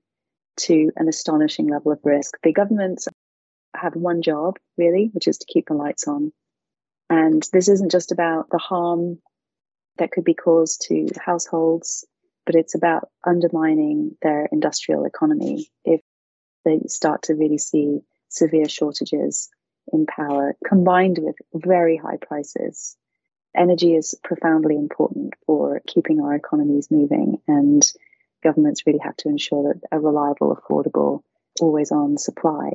to 0.58 0.92
an 0.96 1.08
astonishing 1.08 1.68
level 1.68 1.92
of 1.92 2.00
risk. 2.04 2.38
The 2.44 2.54
governments 2.54 3.08
have 3.76 3.96
one 3.96 4.22
job 4.22 4.58
really, 4.78 5.10
which 5.14 5.28
is 5.28 5.38
to 5.40 5.46
keep 5.52 5.68
the 5.68 5.74
lights 5.74 6.08
on. 6.08 6.32
And 7.10 7.48
this 7.52 7.68
isn't 7.68 7.92
just 7.92 8.12
about 8.12 8.50
the 8.52 8.58
harm 8.58 9.20
that 9.98 10.12
could 10.12 10.24
be 10.24 10.34
caused 10.34 10.86
to 10.88 11.08
households 11.24 12.06
but 12.46 12.56
it's 12.56 12.76
about 12.76 13.10
undermining 13.26 14.16
their 14.22 14.48
industrial 14.52 15.06
economy 15.06 15.70
if 15.86 16.02
they 16.66 16.80
start 16.88 17.24
to 17.24 17.34
really 17.34 17.58
see 17.58 18.00
severe 18.30 18.68
shortages 18.68 19.50
in 19.94 20.06
power 20.06 20.56
combined 20.66 21.20
with 21.22 21.36
very 21.54 21.98
high 21.98 22.18
prices. 22.18 22.96
Energy 23.56 23.96
is 23.96 24.16
profoundly 24.24 24.76
important 24.76 25.34
for 25.46 25.82
keeping 25.88 26.22
our 26.22 26.34
economies 26.34 26.90
moving, 26.90 27.42
and 27.48 27.92
governments 28.42 28.84
really 28.86 29.00
have 29.00 29.16
to 29.18 29.30
ensure 29.30 29.74
that 29.74 29.82
a 29.92 30.00
reliable, 30.00 30.56
affordable, 30.56 31.22
always 31.60 31.92
on 31.92 32.18
supply. 32.18 32.72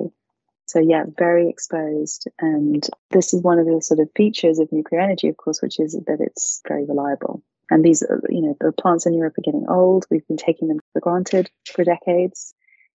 So, 0.66 0.80
yeah, 0.80 1.04
very 1.16 1.48
exposed. 1.48 2.28
And 2.40 2.86
this 3.10 3.32
is 3.32 3.42
one 3.42 3.58
of 3.58 3.66
the 3.66 3.80
sort 3.80 4.00
of 4.00 4.10
features 4.16 4.58
of 4.58 4.72
nuclear 4.72 5.00
energy, 5.00 5.28
of 5.28 5.36
course, 5.36 5.62
which 5.62 5.78
is 5.78 5.92
that 5.92 6.20
it's 6.20 6.60
very 6.66 6.84
reliable. 6.84 7.42
And 7.70 7.84
these, 7.84 8.02
uh, 8.02 8.16
you 8.28 8.42
know, 8.42 8.56
the 8.60 8.72
plants 8.72 9.06
in 9.06 9.14
Europe 9.14 9.38
are 9.38 9.42
getting 9.42 9.66
old. 9.68 10.06
We've 10.10 10.26
been 10.26 10.36
taking 10.36 10.68
them 10.68 10.80
for 10.92 11.00
granted 11.00 11.50
for 11.72 11.84
decades. 11.84 12.54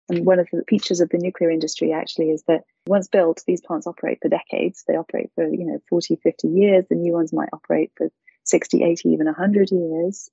And 0.09 0.25
one 0.25 0.39
of 0.39 0.47
the 0.51 0.63
features 0.67 0.99
of 0.99 1.09
the 1.09 1.17
nuclear 1.17 1.49
industry 1.49 1.93
actually 1.93 2.31
is 2.31 2.43
that 2.47 2.63
once 2.87 3.07
built, 3.07 3.43
these 3.47 3.61
plants 3.61 3.87
operate 3.87 4.19
for 4.21 4.29
decades. 4.29 4.83
They 4.87 4.95
operate 4.95 5.29
for, 5.35 5.47
you 5.47 5.65
know, 5.65 5.79
40, 5.89 6.17
50 6.17 6.47
years. 6.49 6.85
The 6.89 6.95
new 6.95 7.13
ones 7.13 7.31
might 7.31 7.49
operate 7.53 7.91
for 7.95 8.09
60, 8.43 8.83
80, 8.83 9.09
even 9.09 9.25
100 9.27 9.71
years. 9.71 10.29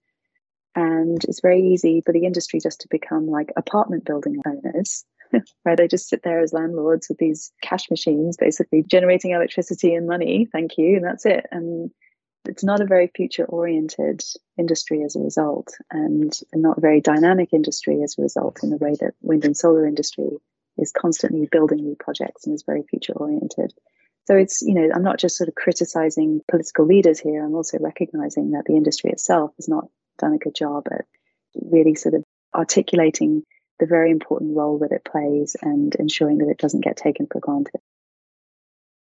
And 0.75 1.23
it's 1.25 1.41
very 1.41 1.61
easy 1.61 2.03
for 2.05 2.13
the 2.13 2.25
industry 2.25 2.61
just 2.61 2.81
to 2.83 2.89
become 2.89 3.27
like 3.27 3.53
apartment 3.57 4.05
building 4.05 4.41
owners, 4.47 5.05
where 5.63 5.77
they 5.77 5.89
just 5.89 6.09
sit 6.09 6.23
there 6.23 6.41
as 6.41 6.53
landlords 6.53 7.09
with 7.09 7.19
these 7.19 7.53
cash 7.63 7.91
machines, 7.91 8.37
basically 8.37 8.85
generating 8.85 9.33
electricity 9.33 9.95
and 9.95 10.07
money. 10.07 10.47
Thank 10.53 10.79
you. 10.79 10.97
And 10.97 11.05
that's 11.05 11.27
it. 11.27 11.47
And 11.51 11.91
it's 12.49 12.65
not 12.65 12.81
a 12.81 12.87
very 12.87 13.11
future 13.15 13.45
oriented 13.45 14.23
industry 14.57 15.03
as 15.03 15.17
a 15.17 15.21
result 15.21 15.75
and 15.91 16.33
not 16.55 16.79
a 16.79 16.81
very 16.81 17.01
dynamic 17.01 17.53
industry 17.53 18.03
as 18.03 18.17
a 18.19 18.23
result 18.23 18.61
in 18.63 18.71
the 18.71 18.77
way 18.77 18.95
that 19.01 19.15
wind 19.21 19.45
and 19.45 19.57
solar 19.57 19.87
industry 19.87 20.31
is 20.79 20.93
constantly 20.93 21.49
building 21.51 21.81
new 21.81 21.97
projects 21.99 22.47
and 22.47 22.55
is 22.55 22.65
very 22.65 22.83
future 22.89 23.13
oriented 23.13 23.73
so 24.27 24.37
it's 24.37 24.63
you 24.63 24.75
know 24.75 24.89
i'm 24.95 25.03
not 25.03 25.19
just 25.19 25.37
sort 25.37 25.49
of 25.49 25.55
criticizing 25.55 26.41
political 26.51 26.87
leaders 26.87 27.19
here 27.19 27.45
i'm 27.45 27.55
also 27.55 27.79
recognizing 27.81 28.53
that 28.53 28.65
the 28.67 28.77
industry 28.77 29.11
itself 29.11 29.53
is 29.59 29.69
not 29.69 29.89
done 30.19 30.35
a 30.35 30.39
good 30.39 30.55
job 30.55 30.87
at 30.91 31.07
really 31.55 31.95
sort 31.95 32.15
of 32.15 32.25
articulating 32.55 33.43
the 33.81 33.87
very 33.87 34.11
important 34.11 34.57
role 34.57 34.79
that 34.79 34.93
it 34.93 35.05
plays 35.05 35.57
and 35.63 35.95
ensuring 35.95 36.39
that 36.39 36.49
it 36.49 36.59
doesn't 36.59 36.85
get 36.85 36.97
taken 36.97 37.27
for 37.27 37.41
granted 37.41 37.81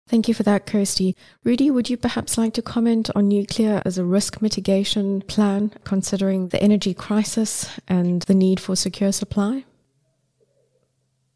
Thank 0.07 0.27
you 0.27 0.33
for 0.33 0.43
that, 0.43 0.65
Kirsty. 0.65 1.15
Rudy, 1.43 1.71
would 1.71 1.89
you 1.89 1.97
perhaps 1.97 2.37
like 2.37 2.53
to 2.55 2.61
comment 2.61 3.09
on 3.15 3.29
nuclear 3.29 3.81
as 3.85 3.97
a 3.97 4.03
risk 4.03 4.41
mitigation 4.41 5.21
plan, 5.21 5.71
considering 5.85 6.49
the 6.49 6.61
energy 6.61 6.93
crisis 6.93 7.79
and 7.87 8.21
the 8.23 8.35
need 8.35 8.59
for 8.59 8.75
secure 8.75 9.13
supply? 9.13 9.63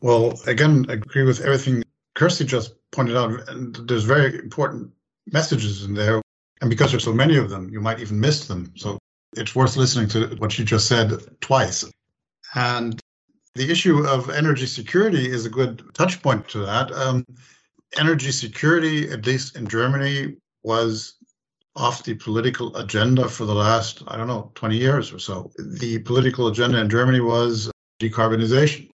Well, 0.01 0.39
again, 0.46 0.86
I 0.89 0.93
agree 0.93 1.24
with 1.24 1.41
everything 1.41 1.84
Kirsty 2.15 2.46
just 2.46 2.75
pointed 2.91 3.15
out. 3.15 3.48
And 3.50 3.75
there's 3.88 4.03
very 4.03 4.38
important 4.38 4.91
messages 5.31 5.84
in 5.84 5.93
there. 5.93 6.22
And 6.62 6.69
because 6.69 6.91
there's 6.91 7.03
so 7.03 7.13
many 7.13 7.38
of 7.38 7.50
them, 7.50 7.69
you 7.69 7.79
might 7.79 8.00
even 8.00 8.19
miss 8.19 8.48
them. 8.48 8.74
So 8.75 9.00
it's 9.38 9.56
worth 9.56 9.77
listening 9.77 10.10
to 10.10 10.36
what 10.38 10.51
she 10.51 10.63
just 10.63 10.88
said 10.88 11.13
twice. 11.41 11.86
And 12.56 13.00
the 13.56 13.70
issue 13.70 14.06
of 14.06 14.29
energy 14.29 14.65
security 14.65 15.29
is 15.29 15.46
a 15.46 15.50
good 15.50 15.84
touch 15.94 16.22
point 16.22 16.48
to 16.50 16.60
that. 16.60 16.91
Um, 16.91 17.25
energy 17.98 18.32
security, 18.32 19.10
at 19.10 19.25
least 19.25 19.56
in 19.56 19.67
Germany, 19.67 20.38
was 20.63 21.15
off 21.75 22.03
the 22.03 22.15
political 22.15 22.75
agenda 22.77 23.29
for 23.29 23.46
the 23.46 23.53
last, 23.53 24.03
I 24.08 24.17
don't 24.17 24.27
know, 24.27 24.51
20 24.56 24.77
years 24.77 25.13
or 25.13 25.20
so. 25.20 25.51
The 25.58 26.00
political 26.00 26.48
agenda 26.48 26.79
in 26.79 26.89
Germany 26.89 27.22
was 27.22 27.72
decarbonization 28.01 28.89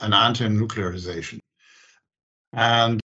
and 0.00 0.14
anti 0.14 0.46
nuclearization. 0.46 1.40
And 2.52 3.00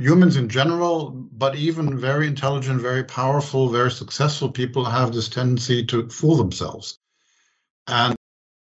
humans 0.00 0.36
in 0.36 0.48
general, 0.48 1.10
but 1.10 1.56
even 1.56 1.98
very 1.98 2.26
intelligent, 2.26 2.80
very 2.80 3.04
powerful, 3.04 3.68
very 3.68 3.90
successful 3.90 4.50
people 4.50 4.84
have 4.84 5.12
this 5.12 5.28
tendency 5.28 5.84
to 5.86 6.08
fool 6.08 6.36
themselves. 6.36 6.98
And 7.86 8.16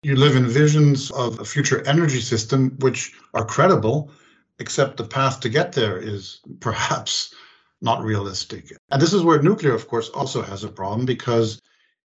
you 0.02 0.16
live 0.16 0.36
in 0.36 0.46
visions 0.48 1.10
of 1.10 1.38
a 1.40 1.44
future 1.44 1.86
energy 1.86 2.20
system 2.20 2.76
which 2.80 3.12
are 3.34 3.44
credible, 3.44 4.10
except 4.58 4.96
the 4.96 5.04
path 5.04 5.40
to 5.40 5.48
get 5.48 5.72
there 5.72 5.98
is 5.98 6.40
perhaps 6.60 7.34
not 7.80 8.02
realistic. 8.02 8.72
And 8.90 9.02
this 9.02 9.12
is 9.12 9.22
where 9.22 9.42
nuclear, 9.42 9.74
of 9.74 9.88
course, 9.88 10.08
also 10.08 10.42
has 10.42 10.64
a 10.64 10.68
problem 10.68 11.04
because 11.04 11.60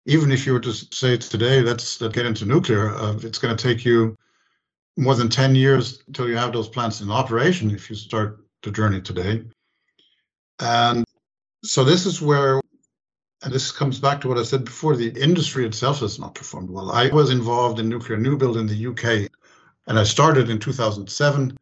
even 0.06 0.30
if 0.30 0.46
you 0.46 0.52
were 0.52 0.60
to 0.60 0.72
say 0.72 1.16
today, 1.16 1.62
let's, 1.62 2.00
let's 2.00 2.14
get 2.14 2.26
into 2.26 2.44
nuclear, 2.44 2.94
uh, 2.94 3.16
it's 3.22 3.38
going 3.38 3.56
to 3.56 3.62
take 3.62 3.84
you 3.84 4.16
more 4.96 5.14
than 5.14 5.28
10 5.28 5.56
years 5.56 6.02
until 6.06 6.28
you 6.28 6.36
have 6.36 6.52
those 6.52 6.68
plants 6.68 7.00
in 7.00 7.10
operation 7.10 7.70
if 7.70 7.90
you 7.90 7.96
start 7.96 8.43
the 8.64 8.72
journey 8.72 9.00
today. 9.00 9.44
And 10.60 11.04
so 11.62 11.84
this 11.84 12.06
is 12.06 12.20
where, 12.20 12.60
and 13.42 13.52
this 13.52 13.70
comes 13.70 14.00
back 14.00 14.20
to 14.22 14.28
what 14.28 14.38
I 14.38 14.42
said 14.42 14.64
before, 14.64 14.96
the 14.96 15.10
industry 15.10 15.66
itself 15.66 16.00
has 16.00 16.18
not 16.18 16.34
performed 16.34 16.70
well. 16.70 16.90
I 16.90 17.08
was 17.08 17.30
involved 17.30 17.78
in 17.78 17.88
nuclear 17.88 18.18
new 18.18 18.36
build 18.36 18.56
in 18.56 18.66
the 18.66 18.86
UK, 18.86 19.30
and 19.86 19.98
I 19.98 20.04
started 20.04 20.50
in 20.50 20.58
2007 20.58 21.56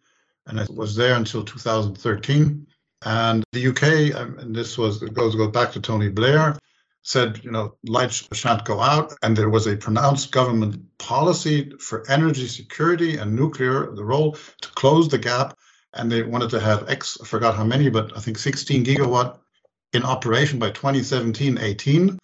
and 0.47 0.61
I 0.61 0.66
was 0.71 0.97
there 0.97 1.14
until 1.14 1.44
2013. 1.44 2.66
And 3.04 3.44
the 3.52 3.66
UK, 3.66 4.14
um, 4.21 4.38
and 4.38 4.54
this 4.54 4.78
was 4.78 4.99
goes 4.99 5.35
goes 5.35 5.50
back 5.50 5.73
to 5.73 5.80
Tony 5.80 6.09
Blair, 6.09 6.56
said 7.02 7.42
you 7.42 7.50
know 7.50 7.75
lights 7.85 8.28
shan't 8.32 8.64
go 8.64 8.80
out, 8.80 9.12
and 9.23 9.37
there 9.37 9.50
was 9.50 9.66
a 9.66 9.76
pronounced 9.76 10.30
government 10.30 10.80
policy 10.99 11.73
for 11.80 12.09
energy 12.09 12.47
security 12.47 13.16
and 13.16 13.35
nuclear, 13.35 13.92
the 13.92 14.04
role 14.04 14.37
to 14.61 14.68
close 14.71 15.09
the 15.09 15.18
gap, 15.18 15.59
and 15.94 16.11
they 16.11 16.22
wanted 16.22 16.50
to 16.50 16.61
have 16.61 16.88
X, 16.88 17.18
I 17.20 17.26
forgot 17.26 17.54
how 17.56 17.64
many, 17.64 17.90
but 17.90 18.16
I 18.16 18.20
think 18.20 18.38
16 18.38 18.84
gigawatt 18.84 19.38
in 19.92 20.04
operation 20.04 20.58
by 20.58 20.70
2017 20.70 21.58
18. 21.58 22.18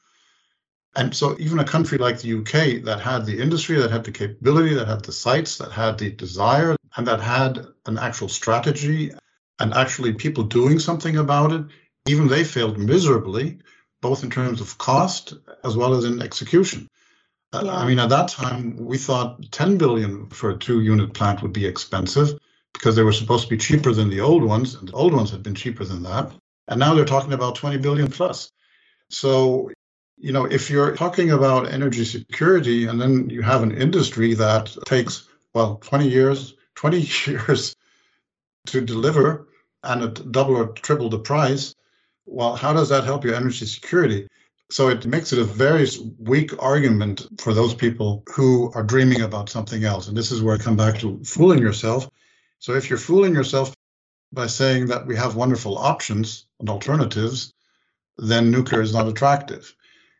And 0.97 1.15
so, 1.15 1.37
even 1.39 1.59
a 1.59 1.65
country 1.65 1.99
like 1.99 2.19
the 2.19 2.39
UK 2.39 2.85
that 2.85 3.01
had 3.01 3.25
the 3.25 3.41
industry, 3.41 3.77
that 3.77 3.91
had 3.91 4.05
the 4.05 4.11
capability, 4.11 4.75
that 4.75 4.89
had 4.89 5.05
the 5.05 5.13
sites, 5.13 5.59
that 5.59 5.71
had 5.71 5.99
the 5.99 6.11
desire, 6.11 6.77
and 6.97 7.07
that 7.07 7.21
had 7.21 7.67
an 7.87 7.99
actual 7.99 8.29
strategy 8.29 9.13
and 9.61 9.75
actually 9.75 10.15
people 10.15 10.45
doing 10.45 10.79
something 10.79 11.17
about 11.17 11.53
it, 11.53 11.65
even 12.07 12.27
they 12.27 12.45
failed 12.45 12.79
miserably, 12.79 13.59
both 14.01 14.25
in 14.25 14.31
terms 14.31 14.61
of 14.61 14.79
cost 14.79 15.35
as 15.65 15.77
well 15.77 15.95
as 15.95 16.05
in 16.05 16.23
execution. 16.23 16.89
Uh, 17.53 17.63
yeah. 17.65 17.77
I 17.77 17.87
mean, 17.87 17.99
at 17.99 18.11
that 18.11 18.29
time, 18.29 18.77
we 18.77 18.99
thought 18.99 19.51
10 19.51 19.79
billion 19.79 20.29
for 20.31 20.51
a 20.51 20.59
two 20.59 20.81
unit 20.81 21.13
plant 21.13 21.43
would 21.43 21.53
be 21.53 21.67
expensive 21.67 22.39
because 22.73 22.97
they 22.97 23.03
were 23.03 23.13
supposed 23.13 23.45
to 23.45 23.51
be 23.51 23.57
cheaper 23.57 23.93
than 23.93 24.11
the 24.11 24.21
old 24.21 24.43
ones, 24.43 24.75
and 24.75 24.89
the 24.89 24.93
old 24.93 25.15
ones 25.15 25.31
had 25.31 25.43
been 25.43 25.55
cheaper 25.55 25.85
than 25.85 26.03
that. 26.05 26.33
And 26.69 26.79
now 26.79 26.95
they're 26.95 27.05
talking 27.05 27.33
about 27.33 27.57
20 27.57 27.79
billion 27.79 28.11
plus. 28.11 28.51
So, 29.11 29.71
you 30.19 30.33
know, 30.33 30.45
if 30.45 30.71
you're 30.71 30.95
talking 30.95 31.31
about 31.31 31.73
energy 31.73 32.05
security 32.05 32.87
and 32.87 33.01
then 33.01 33.31
you 33.31 33.43
have 33.43 33.63
an 33.63 33.73
industry 33.73 34.35
that 34.35 34.77
takes, 34.87 35.27
well, 35.55 35.77
20 35.77 36.09
years, 36.09 36.55
20 36.75 37.01
years 37.27 37.75
to 38.67 38.81
deliver 38.81 39.49
and 39.83 40.03
at 40.03 40.33
double 40.33 40.57
or 40.57 40.69
triple 40.69 41.09
the 41.09 41.19
price, 41.19 41.75
well, 42.27 42.55
how 42.55 42.73
does 42.73 42.91
that 42.91 43.05
help 43.05 43.25
your 43.25 43.35
energy 43.35 43.65
security? 43.65 44.29
So 44.71 44.89
it 44.89 45.07
makes 45.07 45.33
it 45.33 45.39
a 45.39 45.45
very 45.45 45.87
weak 46.19 46.63
argument 46.63 47.27
for 47.41 47.55
those 47.55 47.73
people 47.73 48.23
who 48.35 48.71
are 48.75 48.83
dreaming 48.83 49.23
about 49.23 49.49
something 49.49 49.85
else. 49.85 50.09
And 50.09 50.17
this 50.17 50.31
is 50.31 50.43
where 50.43 50.55
I 50.55 50.59
come 50.59 50.77
back 50.77 50.99
to 50.99 51.19
fooling 51.25 51.61
yourself. 51.61 52.11
So 52.59 52.75
if 52.75 52.91
you're 52.91 52.99
fooling 52.99 53.35
yourself 53.35 53.75
by 54.33 54.47
saying 54.47 54.87
that 54.87 55.07
we 55.07 55.17
have 55.17 55.37
wonderful 55.37 55.79
options 55.79 56.47
and 56.61 56.69
alternatives, 56.69 57.53
then 58.17 58.51
nuclear 58.51 58.83
is 58.83 58.93
not 58.93 59.09
attractive. 59.09 59.75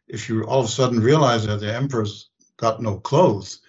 If 0.07 0.29
you 0.29 0.45
all 0.45 0.61
of 0.61 0.67
a 0.67 0.69
sudden 0.69 1.01
realize 1.01 1.47
that 1.47 1.61
the 1.61 1.75
emperor's 1.75 2.31
got 2.57 2.81
no 2.81 2.99
clothes 2.99 3.61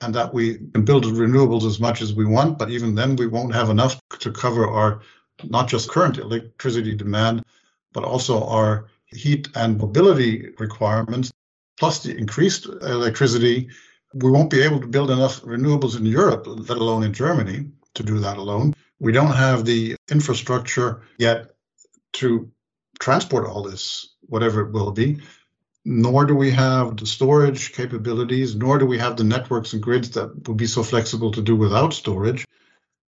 and 0.00 0.14
that 0.14 0.34
we 0.34 0.58
can 0.72 0.84
build 0.84 1.04
renewables 1.04 1.66
as 1.66 1.78
much 1.78 2.02
as 2.02 2.14
we 2.14 2.24
want, 2.24 2.58
but 2.58 2.70
even 2.70 2.94
then 2.94 3.16
we 3.16 3.26
won't 3.26 3.54
have 3.54 3.70
enough 3.70 4.00
to 4.18 4.32
cover 4.32 4.68
our 4.68 5.00
not 5.44 5.68
just 5.68 5.90
current 5.90 6.18
electricity 6.18 6.94
demand, 6.94 7.44
but 7.92 8.04
also 8.04 8.44
our 8.44 8.88
heat 9.06 9.48
and 9.54 9.78
mobility 9.78 10.50
requirements, 10.58 11.32
plus 11.78 12.02
the 12.02 12.16
increased 12.16 12.66
electricity, 12.66 13.68
we 14.14 14.30
won't 14.30 14.50
be 14.50 14.62
able 14.62 14.80
to 14.80 14.86
build 14.86 15.10
enough 15.10 15.42
renewables 15.42 15.96
in 15.96 16.06
Europe, 16.06 16.44
let 16.46 16.78
alone 16.78 17.02
in 17.02 17.12
Germany, 17.12 17.70
to 17.94 18.02
do 18.02 18.18
that 18.20 18.36
alone. 18.36 18.74
We 19.00 19.12
don't 19.12 19.34
have 19.34 19.64
the 19.64 19.96
infrastructure 20.10 21.02
yet 21.18 21.50
to 22.14 22.50
transport 22.98 23.46
all 23.46 23.62
this, 23.62 24.14
whatever 24.22 24.62
it 24.62 24.72
will 24.72 24.92
be, 24.92 25.20
nor 25.84 26.24
do 26.24 26.34
we 26.34 26.50
have 26.50 26.96
the 26.96 27.06
storage 27.06 27.72
capabilities, 27.72 28.54
nor 28.54 28.78
do 28.78 28.86
we 28.86 28.98
have 28.98 29.16
the 29.16 29.24
networks 29.24 29.72
and 29.72 29.82
grids 29.82 30.10
that 30.10 30.48
would 30.48 30.56
be 30.56 30.66
so 30.66 30.82
flexible 30.82 31.30
to 31.32 31.42
do 31.42 31.56
without 31.56 31.92
storage. 31.92 32.44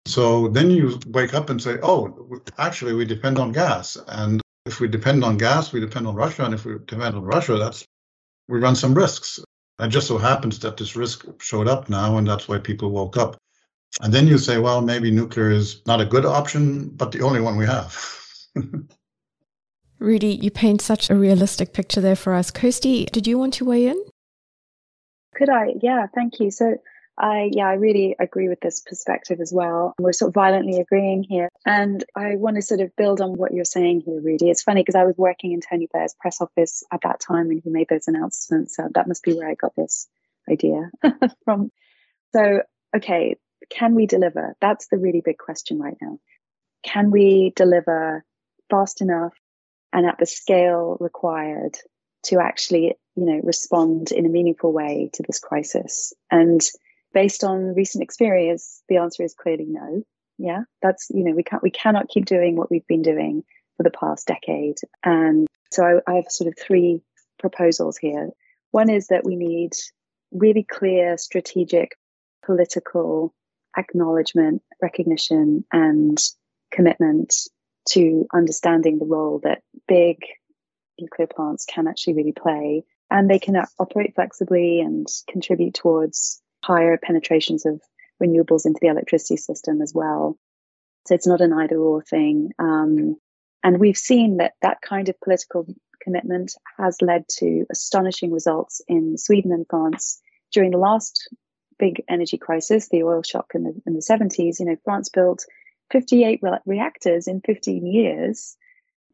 So 0.06 0.48
then 0.48 0.70
you 0.70 1.00
wake 1.06 1.34
up 1.34 1.50
and 1.50 1.60
say, 1.60 1.78
oh, 1.82 2.40
actually, 2.58 2.94
we 2.94 3.04
depend 3.04 3.38
on 3.38 3.52
gas. 3.52 3.96
And 4.06 4.40
if 4.66 4.78
we 4.80 4.88
depend 4.88 5.24
on 5.24 5.36
gas, 5.36 5.72
we 5.72 5.80
depend 5.80 6.06
on 6.06 6.14
Russia. 6.14 6.44
And 6.44 6.54
if 6.54 6.64
we 6.64 6.74
depend 6.74 7.16
on 7.16 7.22
Russia, 7.22 7.56
that's 7.56 7.84
we 8.48 8.60
run 8.60 8.76
some 8.76 8.94
risks. 8.94 9.40
It 9.80 9.88
just 9.88 10.06
so 10.06 10.18
happens 10.18 10.58
that 10.60 10.76
this 10.76 10.96
risk 10.96 11.26
showed 11.40 11.68
up 11.68 11.88
now, 11.88 12.16
and 12.18 12.26
that's 12.26 12.48
why 12.48 12.58
people 12.58 12.90
woke 12.90 13.16
up. 13.16 13.36
And 14.00 14.12
then 14.12 14.26
you 14.26 14.38
say, 14.38 14.58
well, 14.58 14.82
maybe 14.82 15.10
nuclear 15.10 15.50
is 15.50 15.80
not 15.86 16.00
a 16.00 16.04
good 16.04 16.26
option, 16.26 16.88
but 16.90 17.12
the 17.12 17.22
only 17.22 17.40
one 17.40 17.56
we 17.56 17.66
have. 17.66 17.96
Rudy, 19.98 20.34
you 20.34 20.50
paint 20.50 20.82
such 20.82 21.08
a 21.08 21.14
realistic 21.14 21.72
picture 21.72 22.02
there 22.02 22.16
for 22.16 22.34
us. 22.34 22.50
Kirsty, 22.50 23.06
did 23.06 23.26
you 23.26 23.38
want 23.38 23.54
to 23.54 23.64
weigh 23.64 23.86
in? 23.86 24.04
Could 25.34 25.48
I? 25.48 25.74
Yeah, 25.80 26.06
thank 26.14 26.38
you. 26.40 26.50
So 26.50 26.76
I, 27.18 27.50
yeah, 27.52 27.66
I 27.66 27.74
really 27.74 28.14
agree 28.18 28.48
with 28.48 28.60
this 28.60 28.80
perspective 28.80 29.40
as 29.40 29.52
well. 29.52 29.94
We're 29.98 30.12
sort 30.12 30.30
of 30.30 30.34
violently 30.34 30.80
agreeing 30.80 31.24
here. 31.24 31.48
And 31.64 32.04
I 32.14 32.36
want 32.36 32.56
to 32.56 32.62
sort 32.62 32.80
of 32.80 32.94
build 32.96 33.22
on 33.22 33.32
what 33.34 33.54
you're 33.54 33.64
saying 33.64 34.02
here, 34.02 34.20
Rudy. 34.20 34.50
It's 34.50 34.62
funny 34.62 34.82
because 34.82 34.96
I 34.96 35.04
was 35.04 35.16
working 35.16 35.52
in 35.52 35.60
Tony 35.60 35.88
Blair's 35.90 36.14
press 36.20 36.40
office 36.42 36.82
at 36.92 37.00
that 37.02 37.20
time 37.20 37.48
when 37.48 37.62
he 37.64 37.70
made 37.70 37.88
those 37.88 38.08
announcements. 38.08 38.76
So 38.76 38.88
that 38.94 39.08
must 39.08 39.22
be 39.22 39.32
where 39.32 39.48
I 39.48 39.54
got 39.54 39.74
this 39.74 40.08
idea 40.50 40.90
from. 41.44 41.70
So, 42.34 42.62
okay, 42.94 43.36
can 43.70 43.94
we 43.94 44.06
deliver? 44.06 44.54
That's 44.60 44.88
the 44.88 44.98
really 44.98 45.22
big 45.24 45.38
question 45.38 45.78
right 45.78 45.96
now. 46.00 46.18
Can 46.82 47.10
we 47.10 47.52
deliver 47.56 48.24
fast 48.70 49.00
enough 49.00 49.34
and 49.92 50.06
at 50.06 50.18
the 50.18 50.26
scale 50.26 50.96
required 51.00 51.76
to 52.24 52.40
actually, 52.40 52.94
you 53.14 53.24
know, 53.24 53.40
respond 53.42 54.12
in 54.12 54.26
a 54.26 54.30
meaningful 54.30 54.72
way 54.72 55.10
to 55.14 55.22
this 55.26 55.38
crisis? 55.38 56.12
And 56.30 56.60
based 57.12 57.44
on 57.44 57.74
recent 57.74 58.02
experience, 58.02 58.82
the 58.88 58.98
answer 58.98 59.22
is 59.22 59.34
clearly 59.34 59.66
no. 59.68 60.02
Yeah, 60.38 60.64
that's 60.82 61.08
you 61.08 61.24
know 61.24 61.32
we 61.32 61.42
can't 61.42 61.62
we 61.62 61.70
cannot 61.70 62.08
keep 62.08 62.26
doing 62.26 62.56
what 62.56 62.70
we've 62.70 62.86
been 62.86 63.00
doing 63.00 63.42
for 63.76 63.84
the 63.84 63.90
past 63.90 64.26
decade. 64.26 64.76
And 65.02 65.46
so 65.70 66.00
I, 66.06 66.10
I 66.10 66.14
have 66.16 66.26
sort 66.28 66.48
of 66.48 66.58
three 66.58 67.00
proposals 67.38 67.96
here. 67.96 68.30
One 68.70 68.90
is 68.90 69.06
that 69.06 69.24
we 69.24 69.34
need 69.34 69.72
really 70.32 70.62
clear 70.62 71.16
strategic 71.16 71.96
political 72.44 73.34
acknowledgement, 73.76 74.62
recognition, 74.80 75.64
and 75.72 76.18
commitment 76.70 77.34
to 77.88 78.26
understanding 78.34 78.98
the 78.98 79.04
role 79.06 79.40
that 79.44 79.62
big 79.86 80.18
nuclear 81.00 81.28
plants 81.28 81.64
can 81.66 81.86
actually 81.86 82.14
really 82.14 82.32
play. 82.32 82.84
And 83.10 83.30
they 83.30 83.38
can 83.38 83.56
operate 83.78 84.14
flexibly 84.14 84.80
and 84.80 85.06
contribute 85.28 85.74
towards 85.74 86.42
higher 86.64 86.98
penetrations 87.00 87.64
of 87.64 87.80
renewables 88.22 88.66
into 88.66 88.80
the 88.80 88.88
electricity 88.88 89.36
system 89.36 89.80
as 89.80 89.92
well. 89.94 90.36
So 91.06 91.14
it's 91.14 91.26
not 91.26 91.40
an 91.40 91.52
either 91.52 91.76
or 91.76 92.02
thing. 92.02 92.50
Um, 92.58 93.16
and 93.62 93.78
we've 93.78 93.96
seen 93.96 94.38
that 94.38 94.54
that 94.62 94.80
kind 94.82 95.08
of 95.08 95.20
political 95.20 95.66
commitment 96.02 96.52
has 96.78 97.00
led 97.00 97.24
to 97.28 97.64
astonishing 97.70 98.32
results 98.32 98.80
in 98.88 99.16
Sweden 99.16 99.52
and 99.52 99.66
France 99.68 100.20
during 100.52 100.72
the 100.72 100.78
last 100.78 101.28
big 101.78 102.02
energy 102.08 102.38
crisis, 102.38 102.88
the 102.88 103.02
oil 103.02 103.22
shock 103.22 103.52
in 103.54 103.64
the, 103.64 103.82
in 103.86 103.94
the 103.94 104.00
70s. 104.00 104.58
You 104.60 104.66
know, 104.66 104.76
France 104.84 105.08
built 105.08 105.44
58 105.90 106.40
re- 106.42 106.58
reactors 106.66 107.28
in 107.28 107.40
15 107.40 107.86
years. 107.86 108.56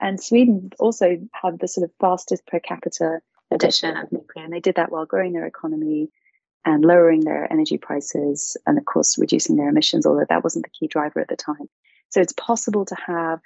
And 0.01 0.21
Sweden 0.21 0.71
also 0.79 1.19
had 1.33 1.61
the 1.61 1.69
sort 1.69 1.85
of 1.85 1.93
fastest 2.01 2.47
per 2.47 2.61
capita 2.61 3.21
addition 3.51 3.97
of 3.97 4.11
nuclear. 4.11 4.45
And 4.45 4.53
they 4.53 4.61
did 4.61 4.77
that 4.77 4.91
while 4.91 5.07
growing 5.07 5.33
their 5.33 5.47
economy 5.47 6.11
and 6.65 6.85
lowering 6.85 7.21
their 7.21 7.51
energy 7.53 7.79
prices 7.79 8.57
and 8.67 8.79
of 8.79 8.85
course 8.85 9.19
reducing 9.19 9.57
their 9.57 9.69
emissions 9.69 10.07
although 10.07 10.27
that 10.29 10.45
wasn't 10.45 10.65
the 10.65 10.71
key 10.71 10.87
driver 10.87 11.21
at 11.21 11.29
the 11.29 11.37
time 11.37 11.69
so 12.11 12.21
it's 12.21 12.33
possible 12.35 12.85
to 12.85 12.97
have 13.07 13.41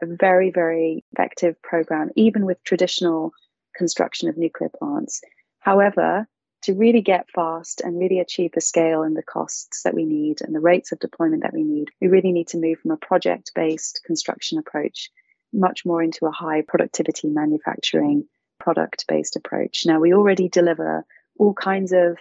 a 0.00 0.06
very 0.06 0.50
very 0.50 1.04
effective 1.12 1.60
program 1.62 2.10
even 2.16 2.44
with 2.46 2.62
traditional 2.64 3.32
construction 3.76 4.28
of 4.28 4.36
nuclear 4.36 4.70
plants 4.78 5.22
however 5.60 6.26
to 6.62 6.74
really 6.74 7.00
get 7.00 7.30
fast 7.30 7.80
and 7.80 7.98
really 7.98 8.20
achieve 8.20 8.52
the 8.54 8.60
scale 8.60 9.02
and 9.02 9.16
the 9.16 9.22
costs 9.22 9.82
that 9.82 9.94
we 9.94 10.04
need 10.04 10.40
and 10.40 10.54
the 10.54 10.60
rates 10.60 10.92
of 10.92 10.98
deployment 10.98 11.42
that 11.42 11.54
we 11.54 11.62
need 11.62 11.88
we 12.00 12.08
really 12.08 12.32
need 12.32 12.48
to 12.48 12.58
move 12.58 12.78
from 12.78 12.90
a 12.90 12.96
project 12.96 13.52
based 13.54 14.00
construction 14.04 14.58
approach 14.58 15.10
much 15.52 15.84
more 15.84 16.02
into 16.02 16.26
a 16.26 16.30
high 16.30 16.62
productivity 16.62 17.28
manufacturing 17.28 18.24
product 18.58 19.04
based 19.08 19.36
approach 19.36 19.84
now 19.86 19.98
we 19.98 20.14
already 20.14 20.48
deliver 20.48 21.04
all 21.38 21.54
kinds 21.54 21.92
of 21.92 22.16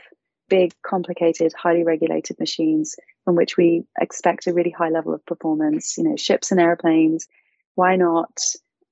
big, 0.51 0.73
complicated, 0.86 1.54
highly 1.54 1.86
regulated 1.86 2.38
machines 2.38 2.97
from 3.23 3.36
which 3.36 3.56
we 3.56 3.86
expect 3.99 4.47
a 4.47 4.54
really 4.54 4.69
high 4.69 4.89
level 4.89 5.13
of 5.13 5.25
performance, 5.25 5.97
you 5.97 6.04
know, 6.04 6.17
ships 6.17 6.51
and 6.51 6.60
airplanes. 6.60 7.25
Why 7.75 7.95
not 7.95 8.41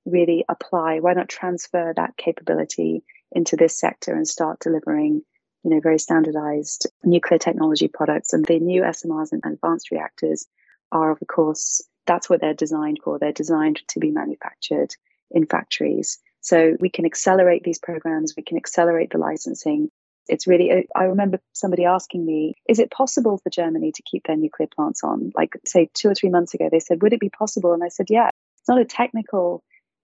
really 0.06 0.42
apply? 0.48 1.00
Why 1.00 1.12
not 1.12 1.28
transfer 1.28 1.92
that 1.94 2.16
capability 2.16 3.04
into 3.30 3.56
this 3.56 3.78
sector 3.78 4.14
and 4.14 4.26
start 4.26 4.58
delivering, 4.60 5.20
you 5.62 5.70
know, 5.70 5.80
very 5.80 5.98
standardized 5.98 6.86
nuclear 7.04 7.38
technology 7.38 7.88
products? 7.88 8.32
And 8.32 8.44
the 8.44 8.58
new 8.58 8.82
SMRs 8.82 9.32
and 9.32 9.42
advanced 9.44 9.90
reactors 9.90 10.46
are, 10.92 11.10
of 11.10 11.18
course, 11.26 11.82
that's 12.06 12.28
what 12.28 12.40
they're 12.40 12.54
designed 12.54 12.98
for. 13.04 13.18
They're 13.18 13.32
designed 13.32 13.80
to 13.88 14.00
be 14.00 14.10
manufactured 14.10 14.94
in 15.30 15.46
factories. 15.46 16.18
So 16.40 16.76
we 16.80 16.90
can 16.90 17.04
accelerate 17.04 17.62
these 17.64 17.78
programs, 17.78 18.34
we 18.36 18.42
can 18.42 18.56
accelerate 18.56 19.10
the 19.10 19.18
licensing, 19.18 19.90
it's 20.30 20.46
really, 20.46 20.70
uh, 20.70 20.82
I 20.94 21.04
remember 21.04 21.40
somebody 21.52 21.84
asking 21.84 22.24
me, 22.24 22.54
is 22.68 22.78
it 22.78 22.90
possible 22.90 23.38
for 23.38 23.50
Germany 23.50 23.92
to 23.92 24.02
keep 24.02 24.26
their 24.26 24.36
nuclear 24.36 24.68
plants 24.74 25.02
on? 25.02 25.32
Like, 25.34 25.54
say, 25.66 25.90
two 25.92 26.08
or 26.08 26.14
three 26.14 26.30
months 26.30 26.54
ago, 26.54 26.68
they 26.70 26.80
said, 26.80 27.02
would 27.02 27.12
it 27.12 27.20
be 27.20 27.30
possible? 27.30 27.72
And 27.72 27.82
I 27.82 27.88
said, 27.88 28.06
yeah, 28.08 28.30
it's 28.58 28.68
not 28.68 28.80
a 28.80 28.84
technical 28.84 29.62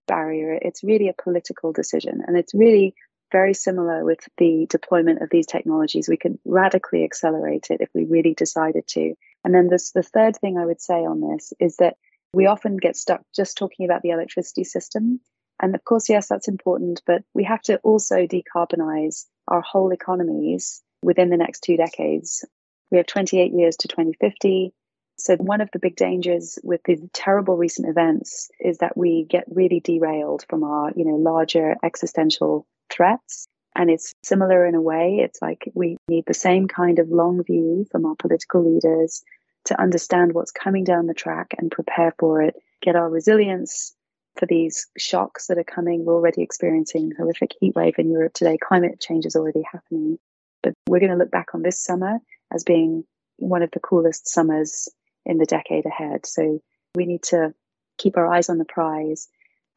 barrier, 0.08 0.58
it's 0.60 0.84
really 0.84 1.08
a 1.08 1.22
political 1.22 1.72
decision. 1.72 2.22
And 2.26 2.36
it's 2.36 2.54
really 2.54 2.94
very 3.32 3.54
similar 3.54 4.04
with 4.04 4.20
the 4.38 4.66
deployment 4.68 5.22
of 5.22 5.30
these 5.30 5.46
technologies. 5.46 6.08
We 6.08 6.16
could 6.16 6.38
radically 6.44 7.04
accelerate 7.04 7.68
it 7.70 7.80
if 7.80 7.88
we 7.94 8.04
really 8.04 8.34
decided 8.34 8.86
to. 8.88 9.14
And 9.44 9.54
then 9.54 9.68
this, 9.68 9.92
the 9.92 10.02
third 10.02 10.36
thing 10.36 10.58
I 10.58 10.66
would 10.66 10.80
say 10.80 11.04
on 11.04 11.20
this 11.20 11.52
is 11.60 11.76
that 11.76 11.96
we 12.32 12.46
often 12.46 12.76
get 12.76 12.96
stuck 12.96 13.22
just 13.34 13.56
talking 13.56 13.86
about 13.86 14.02
the 14.02 14.10
electricity 14.10 14.64
system. 14.64 15.20
And 15.60 15.74
of 15.74 15.84
course, 15.84 16.08
yes, 16.08 16.28
that's 16.28 16.48
important, 16.48 17.02
but 17.06 17.22
we 17.34 17.44
have 17.44 17.62
to 17.62 17.78
also 17.78 18.26
decarbonize 18.26 19.24
our 19.48 19.62
whole 19.62 19.92
economies 19.92 20.82
within 21.02 21.30
the 21.30 21.36
next 21.36 21.60
two 21.60 21.76
decades. 21.76 22.44
We 22.90 22.98
have 22.98 23.06
28 23.06 23.52
years 23.52 23.76
to 23.78 23.88
2050. 23.88 24.72
So, 25.18 25.36
one 25.36 25.62
of 25.62 25.70
the 25.72 25.78
big 25.78 25.96
dangers 25.96 26.58
with 26.62 26.82
the 26.84 27.08
terrible 27.14 27.56
recent 27.56 27.88
events 27.88 28.50
is 28.60 28.78
that 28.78 28.96
we 28.96 29.24
get 29.24 29.44
really 29.48 29.80
derailed 29.80 30.44
from 30.48 30.62
our, 30.62 30.92
you 30.94 31.06
know, 31.06 31.16
larger 31.16 31.76
existential 31.82 32.66
threats. 32.90 33.46
And 33.74 33.90
it's 33.90 34.14
similar 34.22 34.64
in 34.64 34.74
a 34.74 34.80
way. 34.80 35.20
It's 35.22 35.42
like 35.42 35.70
we 35.74 35.96
need 36.08 36.24
the 36.26 36.34
same 36.34 36.66
kind 36.66 36.98
of 36.98 37.10
long 37.10 37.44
view 37.44 37.86
from 37.90 38.06
our 38.06 38.14
political 38.14 38.64
leaders 38.64 39.22
to 39.66 39.80
understand 39.80 40.32
what's 40.32 40.52
coming 40.52 40.84
down 40.84 41.06
the 41.06 41.14
track 41.14 41.48
and 41.58 41.70
prepare 41.70 42.14
for 42.18 42.40
it, 42.40 42.54
get 42.80 42.96
our 42.96 43.10
resilience 43.10 43.94
for 44.36 44.46
these 44.46 44.86
shocks 44.96 45.46
that 45.48 45.58
are 45.58 45.64
coming. 45.64 46.04
We're 46.04 46.14
already 46.14 46.42
experiencing 46.42 47.12
horrific 47.16 47.52
heat 47.60 47.74
wave 47.74 47.94
in 47.98 48.10
Europe 48.10 48.32
today. 48.34 48.58
Climate 48.58 49.00
change 49.00 49.26
is 49.26 49.36
already 49.36 49.62
happening. 49.70 50.18
But 50.62 50.74
we're 50.88 51.00
going 51.00 51.12
to 51.12 51.18
look 51.18 51.30
back 51.30 51.54
on 51.54 51.62
this 51.62 51.82
summer 51.82 52.18
as 52.52 52.64
being 52.64 53.04
one 53.36 53.62
of 53.62 53.70
the 53.72 53.80
coolest 53.80 54.28
summers 54.28 54.88
in 55.26 55.38
the 55.38 55.46
decade 55.46 55.84
ahead. 55.84 56.24
So 56.24 56.60
We 56.96 57.06
need 57.06 57.22
to 57.24 57.54
keep 57.98 58.16
our 58.16 58.26
eyes 58.26 58.48
on 58.48 58.58
the 58.58 58.64
prize 58.64 59.28